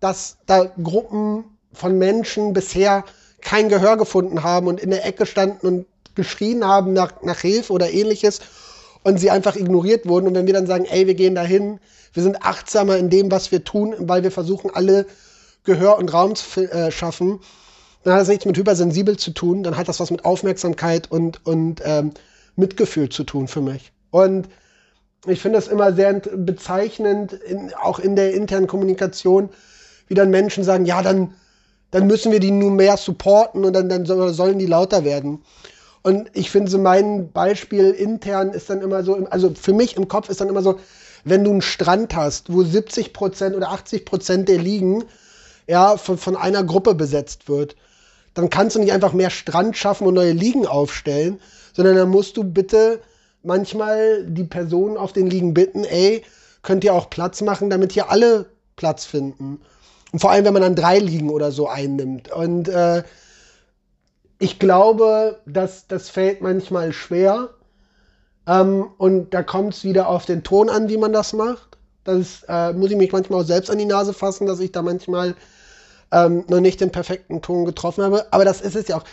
dass 0.00 0.38
da 0.46 0.70
Gruppen 0.82 1.44
von 1.72 1.96
Menschen 1.98 2.52
bisher 2.52 3.04
kein 3.40 3.68
Gehör 3.68 3.96
gefunden 3.96 4.42
haben 4.42 4.66
und 4.66 4.80
in 4.80 4.90
der 4.90 5.06
Ecke 5.06 5.26
standen 5.26 5.66
und 5.66 5.86
geschrien 6.14 6.64
haben 6.64 6.92
nach, 6.92 7.22
nach 7.22 7.40
Hilfe 7.40 7.72
oder 7.72 7.90
ähnliches 7.90 8.40
und 9.04 9.18
sie 9.18 9.30
einfach 9.30 9.54
ignoriert 9.54 10.08
wurden. 10.08 10.26
Und 10.26 10.34
wenn 10.34 10.46
wir 10.46 10.54
dann 10.54 10.66
sagen, 10.66 10.86
ey, 10.86 11.06
wir 11.06 11.14
gehen 11.14 11.36
dahin, 11.36 11.78
wir 12.12 12.22
sind 12.22 12.42
achtsamer 12.42 12.96
in 12.96 13.10
dem, 13.10 13.30
was 13.30 13.52
wir 13.52 13.62
tun, 13.62 13.94
weil 13.98 14.24
wir 14.24 14.32
versuchen, 14.32 14.70
alle 14.74 15.06
Gehör 15.62 15.98
und 15.98 16.12
Raum 16.12 16.34
zu 16.34 16.62
äh, 16.62 16.90
schaffen, 16.90 17.40
dann 18.02 18.14
hat 18.14 18.22
das 18.22 18.28
nichts 18.28 18.44
mit 18.44 18.56
hypersensibel 18.56 19.16
zu 19.16 19.30
tun, 19.30 19.62
dann 19.62 19.76
hat 19.76 19.88
das 19.88 20.00
was 20.00 20.10
mit 20.10 20.24
Aufmerksamkeit 20.24 21.10
und, 21.10 21.46
und 21.46 21.80
ähm, 21.84 22.12
Mitgefühl 22.56 23.08
zu 23.08 23.24
tun 23.24 23.48
für 23.48 23.62
mich. 23.62 23.92
Und 24.10 24.48
ich 25.26 25.40
finde 25.40 25.58
das 25.58 25.68
immer 25.68 25.92
sehr 25.94 26.12
bezeichnend, 26.14 27.32
in, 27.32 27.72
auch 27.74 27.98
in 27.98 28.14
der 28.14 28.34
internen 28.34 28.66
Kommunikation, 28.66 29.48
wie 30.06 30.14
dann 30.14 30.30
Menschen 30.30 30.64
sagen, 30.64 30.84
ja, 30.84 31.02
dann, 31.02 31.34
dann 31.90 32.06
müssen 32.06 32.30
wir 32.30 32.40
die 32.40 32.50
nun 32.50 32.76
mehr 32.76 32.98
supporten 32.98 33.64
und 33.64 33.72
dann, 33.72 33.88
dann 33.88 34.04
sollen 34.04 34.58
die 34.58 34.66
lauter 34.66 35.04
werden. 35.04 35.42
Und 36.04 36.30
ich 36.34 36.50
finde 36.50 36.70
so 36.70 36.78
mein 36.78 37.32
Beispiel 37.32 37.90
intern 37.90 38.50
ist 38.50 38.68
dann 38.68 38.82
immer 38.82 39.02
so, 39.02 39.26
also 39.30 39.54
für 39.54 39.72
mich 39.72 39.96
im 39.96 40.06
Kopf 40.06 40.28
ist 40.28 40.38
dann 40.42 40.50
immer 40.50 40.60
so, 40.60 40.78
wenn 41.24 41.44
du 41.44 41.50
einen 41.50 41.62
Strand 41.62 42.14
hast, 42.14 42.52
wo 42.52 42.62
70 42.62 43.14
Prozent 43.14 43.56
oder 43.56 43.70
80 43.70 44.04
Prozent 44.04 44.50
der 44.50 44.58
Liegen 44.58 45.04
ja, 45.66 45.96
von, 45.96 46.18
von 46.18 46.36
einer 46.36 46.62
Gruppe 46.62 46.94
besetzt 46.94 47.48
wird, 47.48 47.74
dann 48.34 48.50
kannst 48.50 48.76
du 48.76 48.80
nicht 48.80 48.92
einfach 48.92 49.14
mehr 49.14 49.30
Strand 49.30 49.78
schaffen 49.78 50.06
und 50.06 50.12
neue 50.12 50.32
Liegen 50.32 50.66
aufstellen, 50.66 51.40
sondern 51.72 51.96
dann 51.96 52.10
musst 52.10 52.36
du 52.36 52.44
bitte 52.44 53.00
manchmal 53.42 54.26
die 54.26 54.44
Personen 54.44 54.98
auf 54.98 55.14
den 55.14 55.28
Liegen 55.28 55.54
bitten, 55.54 55.84
ey, 55.84 56.22
könnt 56.60 56.84
ihr 56.84 56.92
auch 56.92 57.08
Platz 57.08 57.40
machen, 57.40 57.70
damit 57.70 57.92
hier 57.92 58.10
alle 58.10 58.44
Platz 58.76 59.06
finden. 59.06 59.58
Und 60.12 60.18
vor 60.18 60.30
allem, 60.30 60.44
wenn 60.44 60.52
man 60.52 60.62
dann 60.62 60.76
drei 60.76 60.98
Liegen 60.98 61.30
oder 61.30 61.50
so 61.50 61.66
einnimmt. 61.66 62.30
Und 62.30 62.68
äh, 62.68 63.04
ich 64.44 64.58
glaube, 64.58 65.40
dass 65.46 65.86
das 65.86 66.10
fällt 66.10 66.42
manchmal 66.42 66.92
schwer. 66.92 67.54
Ähm, 68.46 68.90
und 68.98 69.32
da 69.32 69.42
kommt 69.42 69.72
es 69.72 69.84
wieder 69.84 70.06
auf 70.06 70.26
den 70.26 70.42
Ton 70.42 70.68
an, 70.68 70.90
wie 70.90 70.98
man 70.98 71.14
das 71.14 71.32
macht. 71.32 71.78
Das 72.04 72.44
äh, 72.46 72.74
muss 72.74 72.90
ich 72.90 72.98
mich 72.98 73.10
manchmal 73.10 73.40
auch 73.40 73.46
selbst 73.46 73.70
an 73.70 73.78
die 73.78 73.86
Nase 73.86 74.12
fassen, 74.12 74.46
dass 74.46 74.60
ich 74.60 74.70
da 74.70 74.82
manchmal 74.82 75.34
ähm, 76.12 76.44
noch 76.48 76.60
nicht 76.60 76.82
den 76.82 76.92
perfekten 76.92 77.40
Ton 77.40 77.64
getroffen 77.64 78.04
habe. 78.04 78.26
Aber 78.34 78.44
das 78.44 78.60
ist 78.60 78.76
es 78.76 78.86
ja 78.88 78.98
auch. 78.98 79.04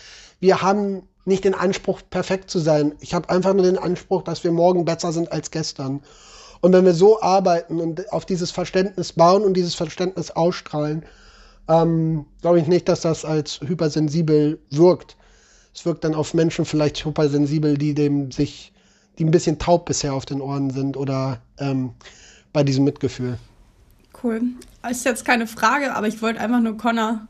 Wir 0.41 0.61
haben 0.61 1.07
nicht 1.23 1.45
den 1.45 1.53
Anspruch, 1.53 2.01
perfekt 2.09 2.51
zu 2.51 2.59
sein. 2.59 2.95
Ich 2.99 3.13
habe 3.13 3.29
einfach 3.29 3.53
nur 3.53 3.63
den 3.63 3.77
Anspruch, 3.77 4.23
dass 4.23 4.43
wir 4.43 4.51
morgen 4.51 4.83
besser 4.83 5.13
sind 5.13 5.31
als 5.31 5.49
gestern. 5.49 6.01
Und 6.59 6.73
wenn 6.73 6.83
wir 6.83 6.93
so 6.93 7.21
arbeiten 7.21 7.79
und 7.79 8.11
auf 8.11 8.25
dieses 8.25 8.51
Verständnis 8.51 9.13
bauen 9.13 9.43
und 9.43 9.53
dieses 9.53 9.75
Verständnis 9.75 10.31
ausstrahlen, 10.31 11.05
ähm, 11.69 12.25
glaube 12.41 12.59
ich 12.59 12.67
nicht, 12.67 12.89
dass 12.89 12.99
das 12.99 13.23
als 13.23 13.61
hypersensibel 13.61 14.59
wirkt. 14.71 15.15
Es 15.73 15.85
wirkt 15.85 16.03
dann 16.03 16.15
auf 16.15 16.33
Menschen 16.33 16.65
vielleicht 16.65 17.05
hypersensibel, 17.05 17.77
die 17.77 17.93
dem 17.93 18.31
sich, 18.31 18.73
die 19.17 19.25
ein 19.25 19.31
bisschen 19.31 19.59
taub 19.59 19.85
bisher 19.85 20.13
auf 20.13 20.25
den 20.25 20.41
Ohren 20.41 20.69
sind 20.69 20.97
oder 20.97 21.41
ähm, 21.57 21.91
bei 22.53 22.63
diesem 22.63 22.83
Mitgefühl. 22.83 23.37
Cool. 24.21 24.41
Ist 24.89 25.05
jetzt 25.05 25.25
keine 25.25 25.47
Frage, 25.47 25.95
aber 25.95 26.07
ich 26.07 26.21
wollte 26.21 26.39
einfach 26.39 26.59
nur 26.59 26.77
Connor 26.77 27.27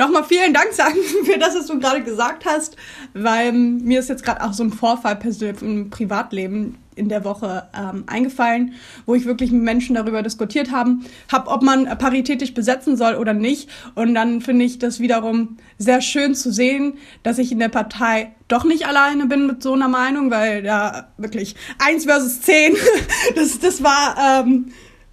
nochmal 0.00 0.24
vielen 0.24 0.54
Dank 0.54 0.72
sagen 0.72 0.96
für 1.24 1.38
das, 1.38 1.54
was 1.54 1.66
du 1.66 1.78
gerade 1.78 2.02
gesagt 2.02 2.44
hast, 2.44 2.76
weil 3.14 3.52
mir 3.52 4.00
ist 4.00 4.08
jetzt 4.08 4.24
gerade 4.24 4.42
auch 4.42 4.52
so 4.52 4.64
ein 4.64 4.72
Vorfall 4.72 5.16
persönlich 5.16 5.62
im 5.62 5.90
Privatleben 5.90 6.78
in 7.00 7.08
der 7.08 7.24
Woche 7.24 7.68
ähm, 7.74 8.04
eingefallen, 8.06 8.74
wo 9.06 9.14
ich 9.14 9.24
wirklich 9.24 9.50
mit 9.50 9.62
Menschen 9.62 9.96
darüber 9.96 10.22
diskutiert 10.22 10.70
haben, 10.70 11.06
hab, 11.32 11.48
ob 11.48 11.62
man 11.62 11.86
paritätisch 11.98 12.52
besetzen 12.52 12.96
soll 12.96 13.14
oder 13.14 13.32
nicht. 13.32 13.70
Und 13.94 14.14
dann 14.14 14.42
finde 14.42 14.66
ich 14.66 14.78
das 14.78 15.00
wiederum 15.00 15.56
sehr 15.78 16.02
schön 16.02 16.34
zu 16.34 16.52
sehen, 16.52 16.98
dass 17.22 17.38
ich 17.38 17.50
in 17.50 17.58
der 17.58 17.70
Partei 17.70 18.34
doch 18.48 18.64
nicht 18.64 18.86
alleine 18.86 19.26
bin 19.26 19.46
mit 19.46 19.62
so 19.62 19.72
einer 19.72 19.88
Meinung, 19.88 20.30
weil 20.30 20.62
da 20.62 21.08
wirklich 21.16 21.56
eins 21.78 22.04
versus 22.04 22.42
zehn, 22.42 22.76
das, 23.34 23.58
das 23.58 23.82
war 23.82 24.42
ähm, 24.44 24.66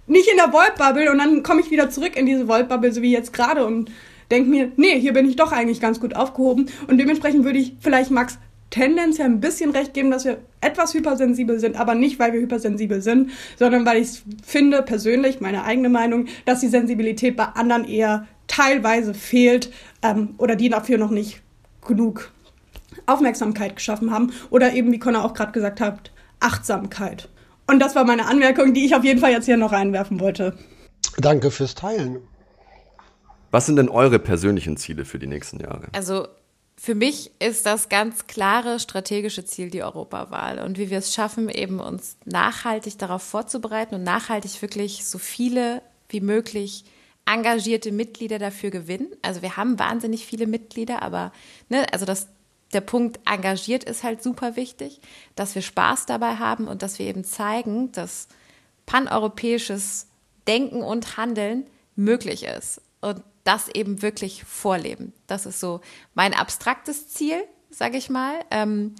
nicht 0.06 0.28
in 0.28 0.36
der 0.36 0.52
Volt-Bubble 0.52 1.10
und 1.10 1.18
dann 1.18 1.42
komme 1.42 1.62
ich 1.62 1.70
wieder 1.70 1.88
zurück 1.88 2.16
in 2.16 2.26
diese 2.26 2.48
Volt-Bubble, 2.48 2.92
so 2.92 3.00
wie 3.00 3.12
jetzt 3.12 3.32
gerade 3.32 3.64
und 3.64 3.90
denke 4.30 4.50
mir, 4.50 4.72
nee, 4.76 5.00
hier 5.00 5.14
bin 5.14 5.28
ich 5.28 5.36
doch 5.36 5.52
eigentlich 5.52 5.80
ganz 5.80 6.00
gut 6.00 6.14
aufgehoben 6.14 6.68
und 6.86 6.98
dementsprechend 6.98 7.44
würde 7.44 7.58
ich 7.58 7.76
vielleicht 7.80 8.10
Max 8.10 8.38
tendenziell 8.70 9.26
ein 9.26 9.40
bisschen 9.40 9.70
recht 9.70 9.94
geben, 9.94 10.10
dass 10.10 10.24
wir 10.24 10.38
etwas 10.60 10.94
hypersensibel 10.94 11.58
sind, 11.58 11.78
aber 11.78 11.94
nicht, 11.94 12.18
weil 12.18 12.32
wir 12.32 12.40
hypersensibel 12.40 13.00
sind, 13.00 13.30
sondern 13.58 13.86
weil 13.86 14.02
ich 14.02 14.22
finde, 14.44 14.82
persönlich, 14.82 15.40
meine 15.40 15.64
eigene 15.64 15.88
Meinung, 15.88 16.26
dass 16.44 16.60
die 16.60 16.68
Sensibilität 16.68 17.36
bei 17.36 17.44
anderen 17.44 17.84
eher 17.88 18.26
teilweise 18.46 19.14
fehlt 19.14 19.72
ähm, 20.02 20.34
oder 20.38 20.56
die 20.56 20.68
dafür 20.68 20.98
noch 20.98 21.10
nicht 21.10 21.42
genug 21.86 22.32
Aufmerksamkeit 23.06 23.76
geschaffen 23.76 24.10
haben 24.10 24.32
oder 24.50 24.72
eben, 24.72 24.92
wie 24.92 24.98
Connor 24.98 25.24
auch 25.24 25.34
gerade 25.34 25.52
gesagt 25.52 25.80
hat, 25.80 26.12
Achtsamkeit. 26.40 27.28
Und 27.66 27.80
das 27.80 27.94
war 27.94 28.04
meine 28.04 28.26
Anmerkung, 28.26 28.74
die 28.74 28.84
ich 28.84 28.94
auf 28.94 29.04
jeden 29.04 29.20
Fall 29.20 29.30
jetzt 29.30 29.44
hier 29.44 29.56
noch 29.56 29.72
reinwerfen 29.72 30.20
wollte. 30.20 30.56
Danke 31.18 31.50
fürs 31.50 31.74
Teilen. 31.74 32.18
Was 33.50 33.66
sind 33.66 33.76
denn 33.76 33.88
eure 33.88 34.18
persönlichen 34.18 34.76
Ziele 34.76 35.04
für 35.04 35.18
die 35.18 35.26
nächsten 35.26 35.60
Jahre? 35.60 35.88
Also 35.92 36.28
für 36.80 36.94
mich 36.94 37.32
ist 37.40 37.66
das 37.66 37.88
ganz 37.88 38.28
klare 38.28 38.78
strategische 38.78 39.44
Ziel 39.44 39.68
die 39.68 39.82
Europawahl 39.82 40.60
und 40.60 40.78
wie 40.78 40.90
wir 40.90 40.98
es 40.98 41.12
schaffen, 41.12 41.48
eben 41.48 41.80
uns 41.80 42.16
nachhaltig 42.24 42.96
darauf 42.98 43.22
vorzubereiten 43.22 43.96
und 43.96 44.04
nachhaltig 44.04 44.62
wirklich 44.62 45.04
so 45.04 45.18
viele 45.18 45.82
wie 46.08 46.20
möglich 46.20 46.84
engagierte 47.26 47.90
Mitglieder 47.90 48.38
dafür 48.38 48.70
gewinnen. 48.70 49.08
Also 49.22 49.42
wir 49.42 49.56
haben 49.56 49.78
wahnsinnig 49.80 50.24
viele 50.24 50.46
Mitglieder, 50.46 51.02
aber 51.02 51.32
ne, 51.68 51.84
also 51.92 52.06
das, 52.06 52.28
der 52.72 52.80
Punkt 52.80 53.18
engagiert 53.26 53.82
ist 53.82 54.04
halt 54.04 54.22
super 54.22 54.54
wichtig, 54.54 55.00
dass 55.34 55.56
wir 55.56 55.62
Spaß 55.62 56.06
dabei 56.06 56.36
haben 56.36 56.68
und 56.68 56.82
dass 56.82 57.00
wir 57.00 57.06
eben 57.06 57.24
zeigen, 57.24 57.90
dass 57.90 58.28
paneuropäisches 58.86 60.06
Denken 60.46 60.82
und 60.82 61.16
Handeln 61.16 61.66
möglich 61.96 62.44
ist. 62.44 62.80
Und 63.00 63.22
das 63.48 63.68
eben 63.68 64.02
wirklich 64.02 64.44
vorleben. 64.44 65.14
Das 65.26 65.46
ist 65.46 65.58
so 65.58 65.80
mein 66.14 66.34
abstraktes 66.34 67.08
Ziel, 67.08 67.42
sage 67.70 67.96
ich 67.96 68.10
mal. 68.10 68.34
Ähm, 68.50 68.94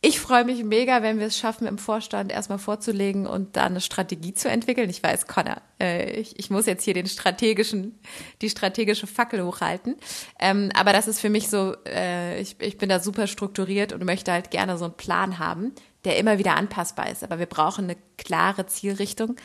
ich 0.00 0.20
freue 0.20 0.44
mich 0.44 0.62
mega, 0.62 1.02
wenn 1.02 1.18
wir 1.18 1.26
es 1.26 1.36
schaffen, 1.36 1.66
im 1.66 1.76
Vorstand 1.76 2.30
erstmal 2.30 2.60
vorzulegen 2.60 3.26
und 3.26 3.56
da 3.56 3.64
eine 3.64 3.80
Strategie 3.80 4.32
zu 4.32 4.48
entwickeln. 4.48 4.88
Ich 4.90 5.02
weiß, 5.02 5.26
Connor, 5.26 5.60
äh, 5.80 6.12
ich, 6.12 6.38
ich, 6.38 6.50
muss 6.50 6.66
jetzt 6.66 6.84
hier 6.84 6.94
den 6.94 7.06
strategischen, 7.06 7.98
die 8.40 8.50
strategische 8.50 9.08
Fackel 9.08 9.44
hochhalten. 9.44 9.96
Ähm, 10.38 10.70
aber 10.74 10.92
das 10.92 11.08
ist 11.08 11.18
für 11.18 11.30
mich 11.30 11.48
so, 11.48 11.74
äh, 11.84 12.40
ich, 12.40 12.56
ich 12.60 12.78
bin 12.78 12.90
da 12.90 13.00
super 13.00 13.26
strukturiert 13.26 13.92
und 13.92 14.04
möchte 14.04 14.30
halt 14.30 14.52
gerne 14.52 14.78
so 14.78 14.84
einen 14.84 14.96
Plan 14.96 15.40
haben, 15.40 15.72
der 16.04 16.16
immer 16.16 16.38
wieder 16.38 16.56
anpassbar 16.56 17.10
ist. 17.10 17.24
Aber 17.24 17.38
wir 17.38 17.46
brauchen 17.46 17.84
eine 17.84 17.96
klare 18.16 18.66
Zielrichtung. 18.66 19.36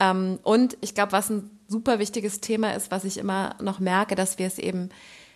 Ähm, 0.00 0.38
und 0.42 0.76
ich 0.80 0.94
glaube, 0.94 1.12
was 1.12 1.30
ein 1.30 1.50
super 1.68 1.98
wichtiges 1.98 2.40
Thema 2.40 2.74
ist, 2.74 2.90
was 2.90 3.04
ich 3.04 3.18
immer 3.18 3.56
noch 3.60 3.80
merke, 3.80 4.14
dass 4.14 4.38
wir 4.38 4.46
es 4.46 4.58
eben 4.58 4.90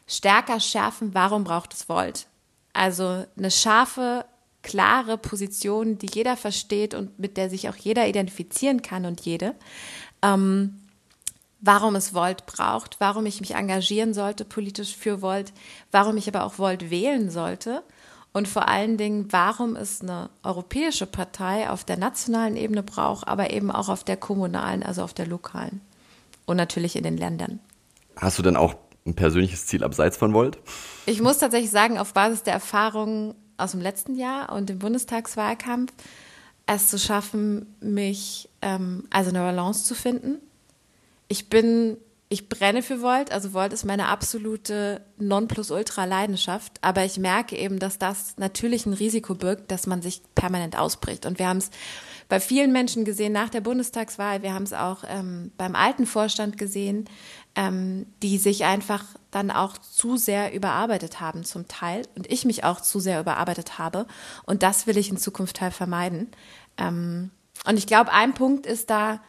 stärker 0.06 0.60
schärfen, 0.60 1.14
warum 1.14 1.44
braucht 1.44 1.74
es 1.74 1.88
Volt? 1.88 2.26
Also 2.72 3.24
eine 3.36 3.50
scharfe, 3.50 4.24
klare 4.62 5.18
Position, 5.18 5.98
die 5.98 6.08
jeder 6.12 6.36
versteht 6.36 6.94
und 6.94 7.18
mit 7.18 7.36
der 7.36 7.50
sich 7.50 7.68
auch 7.68 7.76
jeder 7.76 8.06
identifizieren 8.06 8.82
kann 8.82 9.06
und 9.06 9.22
jede. 9.22 9.54
Ähm, 10.22 10.82
warum 11.60 11.96
es 11.96 12.14
Volt 12.14 12.46
braucht, 12.46 13.00
warum 13.00 13.26
ich 13.26 13.40
mich 13.40 13.54
engagieren 13.54 14.14
sollte 14.14 14.44
politisch 14.44 14.94
für 14.96 15.22
Volt, 15.22 15.52
warum 15.90 16.16
ich 16.16 16.28
aber 16.28 16.44
auch 16.44 16.58
Volt 16.58 16.90
wählen 16.90 17.30
sollte 17.30 17.82
und 18.38 18.46
vor 18.46 18.68
allen 18.68 18.96
Dingen, 18.96 19.26
warum 19.30 19.74
es 19.74 20.00
eine 20.00 20.30
europäische 20.44 21.06
Partei 21.06 21.68
auf 21.68 21.82
der 21.82 21.96
nationalen 21.96 22.56
Ebene 22.56 22.84
braucht, 22.84 23.26
aber 23.26 23.50
eben 23.50 23.72
auch 23.72 23.88
auf 23.88 24.04
der 24.04 24.16
kommunalen, 24.16 24.84
also 24.84 25.02
auf 25.02 25.12
der 25.12 25.26
lokalen 25.26 25.80
und 26.46 26.56
natürlich 26.56 26.94
in 26.94 27.02
den 27.02 27.16
Ländern. 27.16 27.58
Hast 28.16 28.38
du 28.38 28.42
denn 28.42 28.56
auch 28.56 28.76
ein 29.04 29.14
persönliches 29.14 29.66
Ziel 29.66 29.82
abseits 29.82 30.16
von 30.16 30.34
Volt? 30.34 30.58
Ich 31.04 31.20
muss 31.20 31.38
tatsächlich 31.38 31.72
sagen, 31.72 31.98
auf 31.98 32.14
Basis 32.14 32.44
der 32.44 32.54
Erfahrungen 32.54 33.34
aus 33.56 33.72
dem 33.72 33.80
letzten 33.80 34.14
Jahr 34.14 34.52
und 34.52 34.68
dem 34.68 34.78
Bundestagswahlkampf, 34.78 35.92
es 36.66 36.86
zu 36.86 36.96
schaffen, 36.96 37.74
mich, 37.80 38.48
ähm, 38.62 39.08
also 39.10 39.30
eine 39.30 39.40
Balance 39.40 39.84
zu 39.84 39.96
finden. 39.96 40.38
Ich 41.26 41.50
bin, 41.50 41.96
ich 42.30 42.50
brenne 42.50 42.82
für 42.82 43.00
Volt, 43.00 43.32
also 43.32 43.54
Volt 43.54 43.72
ist 43.72 43.86
meine 43.86 44.08
absolute 44.08 45.00
Nonplusultra-Leidenschaft, 45.16 46.72
aber 46.82 47.04
ich 47.04 47.18
merke 47.18 47.56
eben, 47.56 47.78
dass 47.78 47.98
das 47.98 48.34
natürlich 48.36 48.84
ein 48.84 48.92
Risiko 48.92 49.34
birgt, 49.34 49.70
dass 49.70 49.86
man 49.86 50.02
sich 50.02 50.20
permanent 50.34 50.78
ausbricht. 50.78 51.24
Und 51.24 51.38
wir 51.38 51.48
haben 51.48 51.56
es 51.56 51.70
bei 52.28 52.38
vielen 52.38 52.70
Menschen 52.70 53.06
gesehen 53.06 53.32
nach 53.32 53.48
der 53.48 53.62
Bundestagswahl. 53.62 54.42
Wir 54.42 54.52
haben 54.52 54.64
es 54.64 54.74
auch 54.74 55.04
ähm, 55.08 55.52
beim 55.56 55.74
alten 55.74 56.04
Vorstand 56.04 56.58
gesehen, 56.58 57.08
ähm, 57.54 58.04
die 58.22 58.36
sich 58.36 58.64
einfach 58.66 59.04
dann 59.30 59.50
auch 59.50 59.78
zu 59.78 60.18
sehr 60.18 60.52
überarbeitet 60.52 61.20
haben 61.20 61.44
zum 61.44 61.66
Teil 61.66 62.02
und 62.14 62.30
ich 62.30 62.44
mich 62.44 62.62
auch 62.62 62.82
zu 62.82 63.00
sehr 63.00 63.20
überarbeitet 63.20 63.78
habe. 63.78 64.06
Und 64.44 64.62
das 64.62 64.86
will 64.86 64.98
ich 64.98 65.08
in 65.08 65.16
Zukunft 65.16 65.62
halt 65.62 65.72
vermeiden. 65.72 66.30
Ähm, 66.76 67.30
und 67.66 67.78
ich 67.78 67.86
glaube, 67.86 68.12
ein 68.12 68.34
Punkt 68.34 68.66
ist 68.66 68.90
da, 68.90 69.20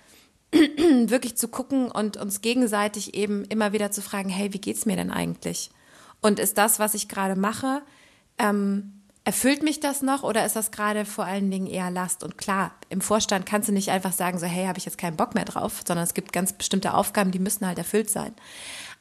wirklich 0.51 1.37
zu 1.37 1.47
gucken 1.47 1.91
und 1.91 2.17
uns 2.17 2.41
gegenseitig 2.41 3.13
eben 3.13 3.45
immer 3.45 3.73
wieder 3.73 3.91
zu 3.91 4.01
fragen, 4.01 4.29
hey, 4.29 4.53
wie 4.53 4.61
geht's 4.61 4.85
mir 4.85 4.95
denn 4.95 5.11
eigentlich? 5.11 5.69
Und 6.21 6.39
ist 6.39 6.57
das, 6.57 6.79
was 6.79 6.93
ich 6.93 7.07
gerade 7.07 7.35
mache, 7.35 7.81
ähm, 8.37 8.99
Erfüllt 9.29 9.61
mich 9.61 9.79
das 9.79 10.01
noch 10.01 10.23
oder 10.23 10.43
ist 10.43 10.55
das 10.55 10.71
gerade 10.71 11.05
vor 11.05 11.25
allen 11.25 11.51
Dingen 11.51 11.67
eher 11.67 11.91
Last? 11.91 12.23
Und 12.23 12.37
klar, 12.37 12.71
im 12.89 12.99
Vorstand 12.99 13.45
kannst 13.45 13.69
du 13.69 13.73
nicht 13.73 13.91
einfach 13.91 14.11
sagen, 14.11 14.39
so, 14.39 14.47
hey, 14.47 14.65
habe 14.65 14.79
ich 14.79 14.85
jetzt 14.85 14.97
keinen 14.97 15.17
Bock 15.17 15.35
mehr 15.35 15.45
drauf, 15.45 15.83
sondern 15.85 16.03
es 16.03 16.15
gibt 16.15 16.33
ganz 16.33 16.53
bestimmte 16.53 16.95
Aufgaben, 16.95 17.29
die 17.29 17.37
müssen 17.37 17.67
halt 17.67 17.77
erfüllt 17.77 18.09
sein. 18.09 18.33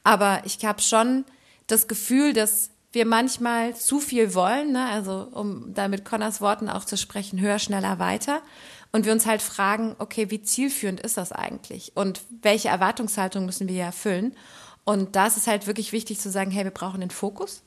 Aber 0.03 0.41
ich 0.45 0.63
habe 0.63 0.83
schon 0.83 1.25
das 1.65 1.87
Gefühl, 1.87 2.33
dass 2.33 2.69
wir 2.91 3.07
manchmal 3.07 3.75
zu 3.75 3.99
viel 3.99 4.35
wollen, 4.35 4.73
ne? 4.73 4.87
also 4.89 5.29
um 5.31 5.73
da 5.73 5.87
mit 5.87 6.05
Connors 6.05 6.41
Worten 6.41 6.69
auch 6.69 6.85
zu 6.85 6.95
sprechen, 6.95 7.39
höher, 7.39 7.57
schneller, 7.57 7.97
weiter. 7.97 8.43
Und 8.91 9.05
wir 9.05 9.13
uns 9.13 9.25
halt 9.25 9.41
fragen, 9.41 9.95
okay, 9.99 10.31
wie 10.31 10.41
zielführend 10.41 10.99
ist 10.99 11.17
das 11.17 11.31
eigentlich? 11.31 11.91
Und 11.95 12.21
welche 12.41 12.69
Erwartungshaltung 12.69 13.45
müssen 13.45 13.67
wir 13.67 13.83
erfüllen? 13.83 14.35
Und 14.83 15.15
da 15.15 15.27
ist 15.27 15.37
es 15.37 15.45
halt 15.45 15.67
wirklich 15.67 15.91
wichtig 15.91 16.19
zu 16.19 16.31
sagen, 16.31 16.49
hey, 16.49 16.63
wir 16.63 16.71
brauchen 16.71 17.01
den 17.01 17.11
Fokus. 17.11 17.61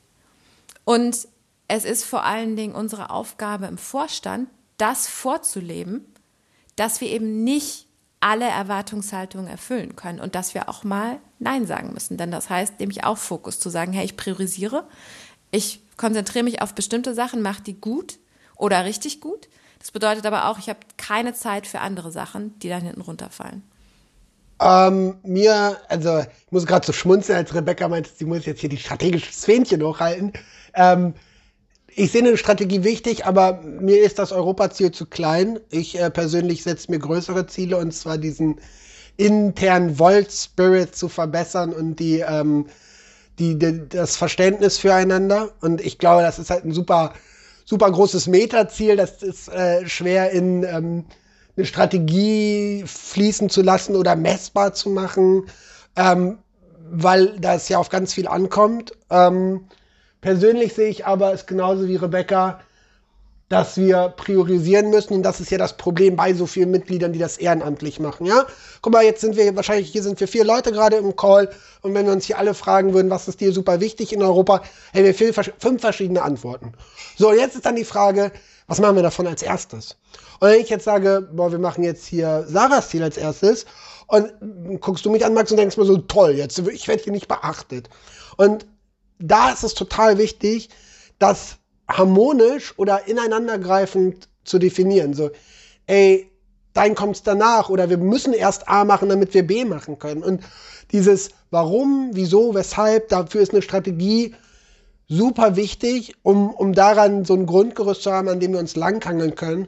Und 0.83 1.27
es 1.69 1.85
ist 1.85 2.03
vor 2.03 2.25
allen 2.25 2.55
Dingen 2.55 2.75
unsere 2.75 3.09
Aufgabe 3.09 3.67
im 3.67 3.77
Vorstand, 3.77 4.49
das 4.77 5.07
vorzuleben, 5.07 6.05
dass 6.75 6.99
wir 6.99 7.07
eben 7.09 7.43
nicht 7.43 7.87
alle 8.19 8.45
Erwartungshaltungen 8.45 9.47
erfüllen 9.47 9.95
können 9.95 10.19
und 10.19 10.35
dass 10.35 10.53
wir 10.53 10.69
auch 10.69 10.83
mal 10.83 11.19
Nein 11.39 11.67
sagen 11.67 11.93
müssen. 11.93 12.17
Denn 12.17 12.31
das 12.31 12.49
heißt 12.49 12.79
nämlich 12.79 13.03
auch 13.03 13.17
Fokus 13.17 13.59
zu 13.59 13.69
sagen, 13.69 13.93
hey, 13.93 14.05
ich 14.05 14.17
priorisiere, 14.17 14.87
ich 15.51 15.81
konzentriere 15.97 16.43
mich 16.43 16.61
auf 16.61 16.73
bestimmte 16.73 17.13
Sachen, 17.13 17.41
mache 17.41 17.63
die 17.63 17.79
gut 17.79 18.17
oder 18.55 18.85
richtig 18.85 19.21
gut. 19.21 19.49
Das 19.83 19.91
bedeutet 19.91 20.25
aber 20.25 20.47
auch, 20.47 20.59
ich 20.59 20.69
habe 20.69 20.79
keine 20.95 21.33
Zeit 21.33 21.67
für 21.67 21.81
andere 21.81 22.09
Sachen, 22.09 22.57
die 22.59 22.69
dann 22.69 22.83
hinten 22.83 23.01
runterfallen. 23.01 23.63
Ähm, 24.61 25.17
mir, 25.23 25.75
also 25.89 26.19
ich 26.19 26.51
muss 26.51 26.65
gerade 26.65 26.85
so 26.85 26.93
schmunzeln, 26.93 27.37
als 27.37 27.53
Rebecca 27.53 27.89
meinte, 27.89 28.09
sie 28.15 28.23
muss 28.23 28.45
jetzt 28.45 28.61
hier 28.61 28.69
die 28.69 28.77
strategische 28.77 29.33
Fähnchen 29.33 29.83
hochhalten. 29.83 30.31
Ähm, 30.73 31.15
ich 31.89 32.13
sehe 32.13 32.21
eine 32.21 32.37
Strategie 32.37 32.85
wichtig, 32.85 33.25
aber 33.25 33.61
mir 33.61 34.01
ist 34.01 34.19
das 34.19 34.31
Europaziel 34.31 34.91
zu 34.91 35.05
klein. 35.05 35.59
Ich 35.69 35.99
äh, 35.99 36.09
persönlich 36.09 36.63
setze 36.63 36.89
mir 36.89 36.99
größere 36.99 37.45
Ziele 37.47 37.75
und 37.75 37.93
zwar 37.93 38.17
diesen 38.17 38.61
internen 39.17 39.99
Volt-Spirit 39.99 40.95
zu 40.95 41.09
verbessern 41.09 41.73
und 41.73 41.97
die, 41.97 42.19
ähm, 42.19 42.67
die, 43.37 43.59
die, 43.59 43.89
das 43.89 44.15
Verständnis 44.15 44.77
füreinander. 44.77 45.51
Und 45.59 45.81
ich 45.81 45.97
glaube, 45.97 46.21
das 46.21 46.39
ist 46.39 46.51
halt 46.51 46.63
ein 46.63 46.71
super, 46.71 47.13
super 47.65 47.91
großes 47.91 48.27
Metaziel. 48.27 48.95
Das 48.95 49.23
ist 49.23 49.49
äh, 49.49 49.87
schwer 49.87 50.31
in 50.31 50.63
ähm, 50.63 51.05
eine 51.55 51.65
Strategie 51.65 52.83
fließen 52.85 53.49
zu 53.49 53.61
lassen 53.61 53.95
oder 53.95 54.15
messbar 54.15 54.73
zu 54.73 54.89
machen, 54.89 55.45
ähm, 55.95 56.39
weil 56.91 57.39
das 57.39 57.69
ja 57.69 57.77
auf 57.77 57.89
ganz 57.89 58.13
viel 58.13 58.27
ankommt. 58.27 58.91
Ähm, 59.09 59.67
Persönlich 60.23 60.73
sehe 60.73 60.87
ich 60.87 61.05
aber 61.05 61.33
es 61.33 61.47
genauso 61.47 61.85
wie 61.85 61.97
Rebecca, 61.97 62.61
dass 63.53 63.77
wir 63.77 64.09
priorisieren 64.17 64.89
müssen. 64.89 65.13
Und 65.13 65.23
das 65.23 65.39
ist 65.39 65.51
ja 65.51 65.57
das 65.57 65.77
Problem 65.77 66.15
bei 66.15 66.33
so 66.33 66.47
vielen 66.47 66.71
Mitgliedern, 66.71 67.13
die 67.13 67.19
das 67.19 67.37
ehrenamtlich 67.37 67.99
machen. 67.99 68.25
Ja, 68.25 68.47
guck 68.81 68.93
mal, 68.93 69.03
jetzt 69.03 69.21
sind 69.21 69.35
wir 69.35 69.55
wahrscheinlich, 69.55 69.91
hier 69.91 70.01
sind 70.01 70.19
wir 70.19 70.27
vier 70.27 70.43
Leute 70.43 70.71
gerade 70.71 70.95
im 70.95 71.15
Call. 71.15 71.49
Und 71.81 71.93
wenn 71.93 72.05
wir 72.05 72.13
uns 72.13 72.25
hier 72.25 72.39
alle 72.39 72.55
fragen 72.55 72.93
würden, 72.93 73.11
was 73.11 73.27
ist 73.27 73.41
dir 73.41 73.53
super 73.53 73.79
wichtig 73.79 74.11
in 74.11 74.23
Europa, 74.23 74.63
hätten 74.91 75.05
wir 75.05 75.13
vier, 75.13 75.33
fünf 75.33 75.81
verschiedene 75.81 76.23
Antworten. 76.23 76.73
So, 77.15 77.31
jetzt 77.31 77.55
ist 77.55 77.65
dann 77.65 77.75
die 77.75 77.85
Frage, 77.85 78.31
was 78.67 78.79
machen 78.79 78.95
wir 78.95 79.03
davon 79.03 79.27
als 79.27 79.43
erstes? 79.43 79.97
Und 80.39 80.49
wenn 80.49 80.59
ich 80.59 80.69
jetzt 80.69 80.85
sage, 80.85 81.29
boah, 81.31 81.51
wir 81.51 81.59
machen 81.59 81.83
jetzt 81.83 82.05
hier 82.05 82.45
Sarahs 82.47 82.89
Ziel 82.89 83.03
als 83.03 83.17
erstes, 83.17 83.65
und 84.07 84.31
guckst 84.81 85.05
du 85.05 85.11
mich 85.11 85.25
an, 85.25 85.33
Max, 85.33 85.51
und 85.51 85.57
denkst 85.57 85.77
mir 85.77 85.85
so, 85.85 85.97
toll, 85.97 86.31
jetzt, 86.31 86.59
ich 86.59 86.87
werde 86.87 87.03
hier 87.03 87.13
nicht 87.13 87.27
beachtet. 87.27 87.89
Und 88.37 88.65
da 89.19 89.51
ist 89.51 89.63
es 89.63 89.73
total 89.73 90.17
wichtig, 90.17 90.69
dass 91.19 91.57
harmonisch 91.87 92.77
oder 92.77 93.07
ineinandergreifend 93.07 94.27
zu 94.43 94.59
definieren. 94.59 95.13
So, 95.13 95.31
ey, 95.87 96.29
dein 96.73 96.95
kommt's 96.95 97.23
danach 97.23 97.69
oder 97.69 97.89
wir 97.89 97.97
müssen 97.97 98.33
erst 98.33 98.67
A 98.67 98.85
machen, 98.85 99.09
damit 99.09 99.33
wir 99.33 99.45
B 99.45 99.65
machen 99.65 99.99
können. 99.99 100.23
Und 100.23 100.43
dieses 100.91 101.31
Warum, 101.51 102.11
wieso, 102.13 102.55
weshalb, 102.55 103.09
dafür 103.09 103.41
ist 103.41 103.51
eine 103.51 103.61
Strategie 103.61 104.33
super 105.07 105.55
wichtig, 105.55 106.15
um, 106.23 106.49
um 106.51 106.73
daran 106.73 107.25
so 107.25 107.35
ein 107.35 107.45
Grundgerüst 107.45 108.03
zu 108.03 108.11
haben, 108.11 108.27
an 108.27 108.39
dem 108.39 108.53
wir 108.53 108.59
uns 108.59 108.75
langhangeln 108.75 109.35
können. 109.35 109.67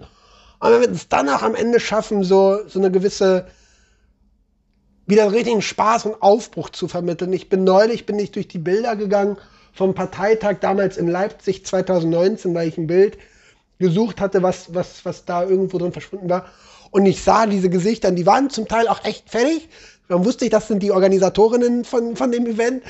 Und 0.59 0.71
wenn 0.71 0.81
wir 0.81 0.89
es 0.89 1.09
dann 1.09 1.29
auch 1.29 1.43
am 1.43 1.53
Ende 1.53 1.79
schaffen, 1.79 2.23
so, 2.23 2.67
so 2.67 2.79
eine 2.79 2.89
gewisse, 2.89 3.45
wieder 5.05 5.31
richtigen 5.31 5.61
Spaß 5.61 6.05
und 6.07 6.21
Aufbruch 6.21 6.69
zu 6.69 6.87
vermitteln. 6.87 7.33
Ich 7.33 7.49
bin 7.49 7.63
neulich, 7.63 8.05
bin 8.05 8.17
ich 8.17 8.31
durch 8.31 8.47
die 8.47 8.57
Bilder 8.57 8.95
gegangen 8.95 9.37
vom 9.75 9.93
Parteitag 9.93 10.59
damals 10.61 10.97
in 10.97 11.07
Leipzig 11.07 11.65
2019, 11.65 12.55
weil 12.55 12.69
ich 12.69 12.77
ein 12.77 12.87
Bild 12.87 13.17
gesucht 13.77 14.21
hatte, 14.21 14.41
was, 14.41 14.73
was, 14.73 15.03
was 15.03 15.25
da 15.25 15.43
irgendwo 15.43 15.77
drin 15.77 15.91
verschwunden 15.91 16.29
war. 16.29 16.45
Und 16.91 17.05
ich 17.05 17.21
sah 17.21 17.45
diese 17.45 17.69
Gesichter, 17.69 18.11
die 18.11 18.25
waren 18.25 18.49
zum 18.49 18.69
Teil 18.69 18.87
auch 18.87 19.03
echt 19.03 19.29
fertig. 19.29 19.67
Dann 20.07 20.23
wusste 20.23 20.45
ich, 20.45 20.51
das 20.51 20.69
sind 20.69 20.81
die 20.81 20.91
Organisatorinnen 20.91 21.83
von, 21.83 22.15
von 22.15 22.31
dem 22.31 22.45
Event. 22.47 22.83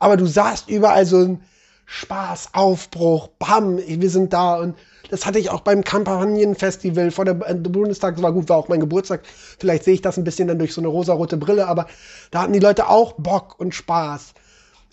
Aber 0.00 0.16
du 0.16 0.26
sahst 0.26 0.68
überall 0.68 1.06
so 1.06 1.18
ein 1.18 1.40
Spaß, 1.86 2.48
Aufbruch, 2.52 3.28
bam, 3.38 3.78
wir 3.78 4.10
sind 4.10 4.32
da. 4.32 4.56
Und 4.56 4.74
das 5.10 5.26
hatte 5.26 5.38
ich 5.38 5.50
auch 5.50 5.60
beim 5.60 5.84
Kampagnenfestival 5.84 7.12
vor 7.12 7.26
der, 7.26 7.34
der 7.34 7.70
Bundestag. 7.70 8.16
Das 8.16 8.24
war 8.24 8.32
gut, 8.32 8.48
war 8.48 8.56
auch 8.56 8.68
mein 8.68 8.80
Geburtstag. 8.80 9.20
Vielleicht 9.24 9.84
sehe 9.84 9.94
ich 9.94 10.02
das 10.02 10.16
ein 10.16 10.24
bisschen 10.24 10.48
dann 10.48 10.58
durch 10.58 10.74
so 10.74 10.80
eine 10.80 10.88
rosarote 10.88 11.36
Brille. 11.36 11.68
Aber 11.68 11.86
da 12.32 12.42
hatten 12.42 12.54
die 12.54 12.58
Leute 12.58 12.88
auch 12.88 13.12
Bock 13.12 13.60
und 13.60 13.72
Spaß. 13.72 14.34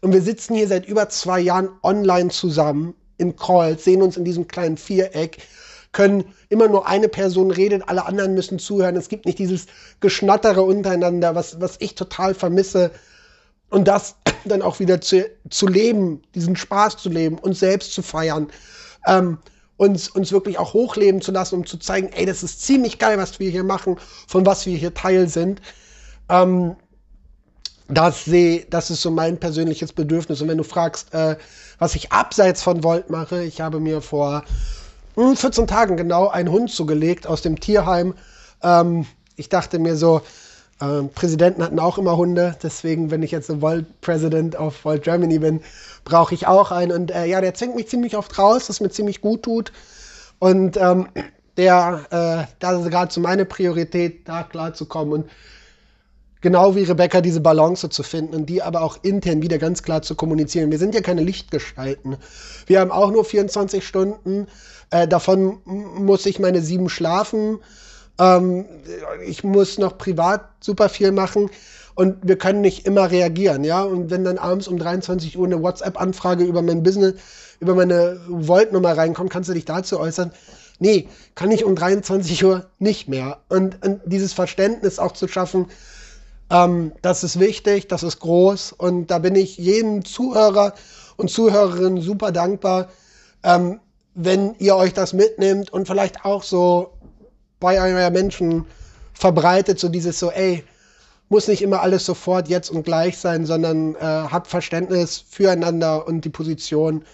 Und 0.02 0.14
wir 0.14 0.22
sitzen 0.22 0.56
hier 0.56 0.68
seit 0.68 0.88
über 0.88 1.10
zwei 1.10 1.40
Jahren 1.40 1.70
online 1.84 2.30
zusammen 2.30 2.96
in 3.18 3.36
Calls, 3.36 3.84
sehen 3.84 4.02
uns 4.02 4.18
in 4.18 4.26
diesem 4.26 4.48
kleinen 4.48 4.78
Viereck, 4.78 5.38
können 5.92 6.26
immer 6.50 6.68
nur 6.68 6.88
eine 6.88 7.08
Person 7.08 7.52
redet, 7.52 7.88
alle 7.88 8.06
anderen 8.06 8.34
müssen 8.34 8.58
zuhören. 8.58 8.96
Es 8.96 9.10
gibt 9.10 9.26
nicht 9.26 9.38
dieses 9.38 9.68
Geschnattere 10.00 10.64
untereinander, 10.64 11.36
was, 11.36 11.60
was 11.62 11.76
ich 11.80 11.96
total 11.96 12.34
vermisse. 12.34 12.92
Und 13.70 13.88
das 13.88 14.16
dann 14.46 14.64
auch 14.64 14.80
wieder 14.80 15.02
zu, 15.02 15.30
zu 15.50 15.68
leben, 15.68 16.24
diesen 16.34 16.56
Spaß 16.56 16.98
zu 16.98 17.10
leben, 17.10 17.38
uns 17.38 17.60
selbst 17.60 17.94
zu 17.94 18.02
feiern, 18.02 18.48
ähm, 19.06 19.38
uns, 19.78 20.10
uns 20.10 20.32
wirklich 20.32 20.58
auch 20.58 20.74
hochleben 20.74 21.22
zu 21.22 21.32
lassen, 21.32 21.56
um 21.56 21.66
zu 21.66 21.78
zeigen, 21.78 22.10
ey, 22.14 22.26
das 22.26 22.44
ist 22.44 22.62
ziemlich 22.62 22.98
geil, 22.98 23.18
was 23.18 23.40
wir 23.40 23.50
hier 23.50 23.64
machen, 23.64 23.98
von 24.28 24.46
was 24.46 24.66
wir 24.66 24.78
hier 24.78 24.94
Teil 24.94 25.28
sind. 25.28 25.62
Ähm, 26.30 26.76
das 27.92 28.26
sehe, 28.26 28.66
das 28.70 28.90
ist 28.90 29.02
so 29.02 29.12
mein 29.12 29.40
persönliches 29.40 29.94
Bedürfnis. 29.94 30.42
Und 30.42 30.48
wenn 30.48 30.58
du 30.58 30.64
fragst, 30.64 31.14
äh, 31.14 31.36
was 31.80 31.96
ich 31.96 32.12
abseits 32.12 32.62
von 32.64 32.84
Volt 32.84 33.10
mache, 33.10 33.44
ich 33.44 33.62
habe 33.62 33.80
mir 33.80 34.02
vor 34.02 34.44
mh, 35.16 35.30
hm, 35.30 35.36
14 35.36 35.68
Tagen 35.68 35.98
genau 35.98 36.28
einen 36.30 36.52
Hund 36.52 36.72
zugelegt 36.72 37.28
aus 37.28 37.42
dem 37.42 37.60
Tierheim. 37.60 38.14
Ähm, 38.64 39.06
ich 39.36 39.50
dachte 39.50 39.80
mir 39.80 39.96
so, 39.96 40.22
äh, 40.80 41.04
Präsidenten 41.04 41.64
hatten 41.64 41.80
auch 41.80 41.98
immer 41.98 42.18
Hunde, 42.18 42.56
deswegen, 42.64 43.12
wenn 43.12 43.24
ich 43.24 43.32
jetzt 43.32 43.50
ein 43.50 43.62
Volt 43.62 44.02
President 44.02 44.56
auf 44.56 44.84
Volt 44.86 45.04
Germany 45.04 45.40
bin, 45.40 45.62
brauche 46.04 46.34
ich 46.34 46.48
auch 46.48 46.72
einen. 46.72 46.92
Und 46.92 47.12
äh, 47.12 47.26
ja, 47.26 47.42
der 47.42 47.54
zwingt 47.54 47.76
mich 47.76 47.88
ziemlich 47.88 48.18
oft 48.18 48.38
raus, 48.38 48.70
was 48.70 48.80
mir 48.80 48.90
ziemlich 48.90 49.22
gut 49.22 49.44
tut. 49.44 49.72
Und 50.40 50.78
ähm, 50.78 51.08
der, 51.58 52.06
äh, 52.10 52.52
da 52.60 52.80
ist 52.80 52.90
gerade 52.90 53.14
so 53.14 53.22
meine 53.22 53.46
Priorität, 53.46 54.28
da 54.28 54.44
klarzukommen. 54.44 55.14
Und 55.14 55.30
genau 56.42 56.76
wie 56.76 56.84
Rebecca 56.84 57.22
diese 57.22 57.40
Balance 57.40 57.90
zu 57.90 58.04
finden 58.04 58.36
und 58.36 58.48
die 58.48 58.62
aber 58.62 58.82
auch 58.82 58.98
intern 59.04 59.42
wieder 59.42 59.58
ganz 59.58 59.84
klar 59.84 60.02
zu 60.02 60.16
kommunizieren. 60.16 60.72
Wir 60.72 60.80
sind 60.80 60.96
ja 60.96 61.02
keine 61.02 61.22
Lichtgestalten. 61.22 62.18
Wir 62.66 62.80
haben 62.80 62.92
auch 62.92 63.12
nur 63.12 63.24
24 63.24 63.86
Stunden. 63.88 64.48
Äh, 64.90 65.08
davon 65.08 65.60
muss 65.66 66.26
ich 66.26 66.40
meine 66.40 66.62
sieben 66.62 66.90
schlafen. 66.90 67.60
Ähm, 68.20 68.66
ich 69.26 69.44
muss 69.44 69.78
noch 69.78 69.98
privat 69.98 70.50
super 70.60 70.90
viel 70.90 71.12
machen. 71.12 71.50
Und 71.94 72.18
wir 72.24 72.38
können 72.38 72.62
nicht 72.62 72.86
immer 72.86 73.12
reagieren, 73.12 73.64
ja. 73.64 73.84
Und 73.84 74.10
wenn 74.10 74.24
dann 74.24 74.38
abends 74.38 74.68
um 74.68 74.78
23 74.78 75.38
Uhr 75.38 75.46
eine 75.46 75.62
WhatsApp-Anfrage 75.62 76.44
über 76.44 76.62
mein 76.62 76.84
Business, 76.84 77.16
über 77.60 77.76
meine 77.76 78.20
Volt-Nummer 78.28 78.98
reinkommt, 78.98 79.30
kannst 79.30 79.50
du 79.50 79.54
dich 79.54 79.66
dazu 79.66 80.00
äußern? 80.00 80.32
Nee, 80.80 81.08
kann 81.36 81.52
ich 81.52 81.64
um 81.64 81.76
23 81.76 82.44
Uhr 82.44 82.66
nicht 82.80 83.08
mehr. 83.08 83.40
Und, 83.50 83.86
und 83.86 84.02
dieses 84.06 84.34
Verständnis 84.34 84.98
auch 84.98 85.12
zu 85.12 85.28
schaffen, 85.28 85.68
ähm, 86.52 86.92
das 87.02 87.24
ist 87.24 87.40
wichtig, 87.40 87.88
das 87.88 88.04
ist 88.04 88.20
groß 88.20 88.74
und 88.74 89.08
da 89.08 89.20
bin 89.20 89.36
ich 89.36 89.58
jedem 89.58 90.06
Zuhörer 90.06 90.74
und 91.18 91.30
Zuhörerin 91.30 92.02
super 92.02 92.32
dankbar, 92.32 92.90
ähm, 93.44 93.80
wenn 94.14 94.56
ihr 94.60 94.76
euch 94.76 94.94
das 94.94 95.14
mitnimmt 95.14 95.72
und 95.72 95.88
vielleicht 95.88 96.26
auch 96.26 96.44
so 96.44 96.94
bei 97.60 97.82
eurer 97.82 98.10
Menschen 98.10 98.66
verbreitet, 99.14 99.80
so 99.80 99.88
dieses 99.88 100.20
so, 100.20 100.32
ey, 100.32 100.64
muss 101.30 101.48
nicht 101.48 101.62
immer 101.62 101.82
alles 101.82 102.06
sofort 102.06 102.50
jetzt 102.50 102.70
und 102.70 102.84
gleich 102.84 103.18
sein, 103.18 103.46
sondern 103.46 103.96
äh, 103.96 104.00
habt 104.00 104.48
Verständnis 104.48 105.24
füreinander 105.30 106.06
und 106.06 106.26
die 106.26 106.30
Position 106.30 107.06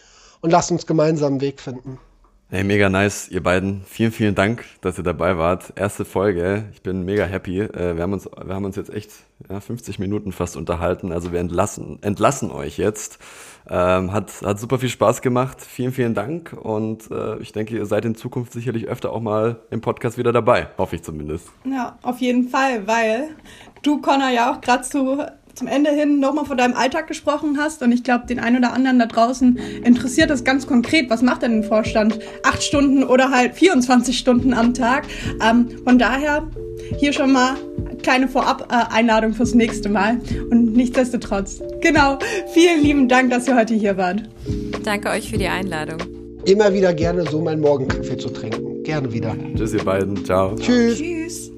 und 0.41 0.49
lasst 0.49 0.71
uns 0.71 0.87
gemeinsam 0.87 1.33
einen 1.33 1.41
Weg 1.41 1.61
finden. 1.61 1.99
Hey, 2.49 2.63
mega 2.63 2.87
nice, 2.89 3.27
ihr 3.27 3.43
beiden. 3.43 3.81
Vielen, 3.83 4.13
vielen 4.13 4.33
Dank, 4.33 4.63
dass 4.79 4.97
ihr 4.97 5.03
dabei 5.03 5.37
wart. 5.37 5.73
Erste 5.75 6.05
Folge. 6.05 6.63
Ich 6.71 6.81
bin 6.81 7.03
mega 7.03 7.25
happy. 7.25 7.59
Äh, 7.59 7.97
wir 7.97 8.03
haben 8.03 8.13
uns, 8.13 8.23
wir 8.25 8.55
haben 8.55 8.63
uns 8.63 8.77
jetzt 8.77 8.89
echt 8.89 9.11
ja, 9.49 9.59
50 9.59 9.99
Minuten 9.99 10.31
fast 10.31 10.55
unterhalten. 10.55 11.11
Also 11.11 11.33
wir 11.33 11.41
entlassen, 11.41 11.99
entlassen 12.03 12.49
euch 12.49 12.77
jetzt. 12.77 13.19
Ähm, 13.69 14.13
hat, 14.13 14.31
hat 14.43 14.61
super 14.61 14.79
viel 14.79 14.87
Spaß 14.87 15.21
gemacht. 15.21 15.59
Vielen, 15.59 15.91
vielen 15.91 16.13
Dank. 16.13 16.53
Und 16.53 17.11
äh, 17.11 17.37
ich 17.39 17.51
denke, 17.51 17.75
ihr 17.75 17.85
seid 17.85 18.05
in 18.05 18.15
Zukunft 18.15 18.53
sicherlich 18.53 18.87
öfter 18.87 19.11
auch 19.11 19.19
mal 19.19 19.59
im 19.69 19.81
Podcast 19.81 20.17
wieder 20.17 20.31
dabei. 20.31 20.69
Hoffe 20.77 20.95
ich 20.95 21.03
zumindest. 21.03 21.49
Ja, 21.65 21.99
auf 22.01 22.19
jeden 22.19 22.47
Fall, 22.47 22.87
weil 22.87 23.27
du, 23.81 23.99
Connor, 23.99 24.29
ja 24.29 24.53
auch 24.53 24.61
gerade 24.61 24.83
zu 24.83 25.21
zum 25.57 25.67
Ende 25.67 25.91
hin 25.91 26.19
nochmal 26.19 26.45
von 26.45 26.57
deinem 26.57 26.73
Alltag 26.73 27.07
gesprochen 27.07 27.57
hast. 27.57 27.81
Und 27.81 27.91
ich 27.91 28.03
glaube, 28.03 28.25
den 28.27 28.39
einen 28.39 28.57
oder 28.57 28.73
anderen 28.73 28.99
da 28.99 29.05
draußen 29.05 29.57
interessiert 29.83 30.29
das 30.29 30.43
ganz 30.43 30.67
konkret. 30.67 31.09
Was 31.09 31.21
macht 31.21 31.41
denn 31.41 31.59
ein 31.59 31.63
Vorstand? 31.63 32.19
Acht 32.43 32.63
Stunden 32.63 33.03
oder 33.03 33.31
halt 33.31 33.55
24 33.55 34.17
Stunden 34.17 34.53
am 34.53 34.73
Tag. 34.73 35.05
Ähm, 35.41 35.67
von 35.83 35.99
daher 35.99 36.47
hier 36.99 37.13
schon 37.13 37.33
mal 37.33 37.55
kleine 38.03 38.27
Vorab-Einladung 38.27 39.33
fürs 39.33 39.53
nächste 39.53 39.89
Mal. 39.89 40.19
Und 40.49 40.73
nichtsdestotrotz, 40.73 41.61
genau, 41.81 42.19
vielen 42.53 42.81
lieben 42.81 43.09
Dank, 43.09 43.31
dass 43.31 43.47
ihr 43.47 43.55
heute 43.55 43.73
hier 43.73 43.97
wart. 43.97 44.23
Danke 44.83 45.09
euch 45.09 45.29
für 45.29 45.37
die 45.37 45.47
Einladung. 45.47 45.97
Immer 46.45 46.73
wieder 46.73 46.93
gerne 46.93 47.25
so 47.29 47.41
meinen 47.41 47.61
Morgenkaffee 47.61 48.17
zu 48.17 48.29
trinken. 48.29 48.83
Gerne 48.83 49.11
wieder. 49.11 49.35
Tschüss, 49.55 49.73
ihr 49.73 49.83
beiden. 49.83 50.23
Ciao. 50.23 50.55
Tschüss. 50.55 50.97
Tschüss. 50.97 51.56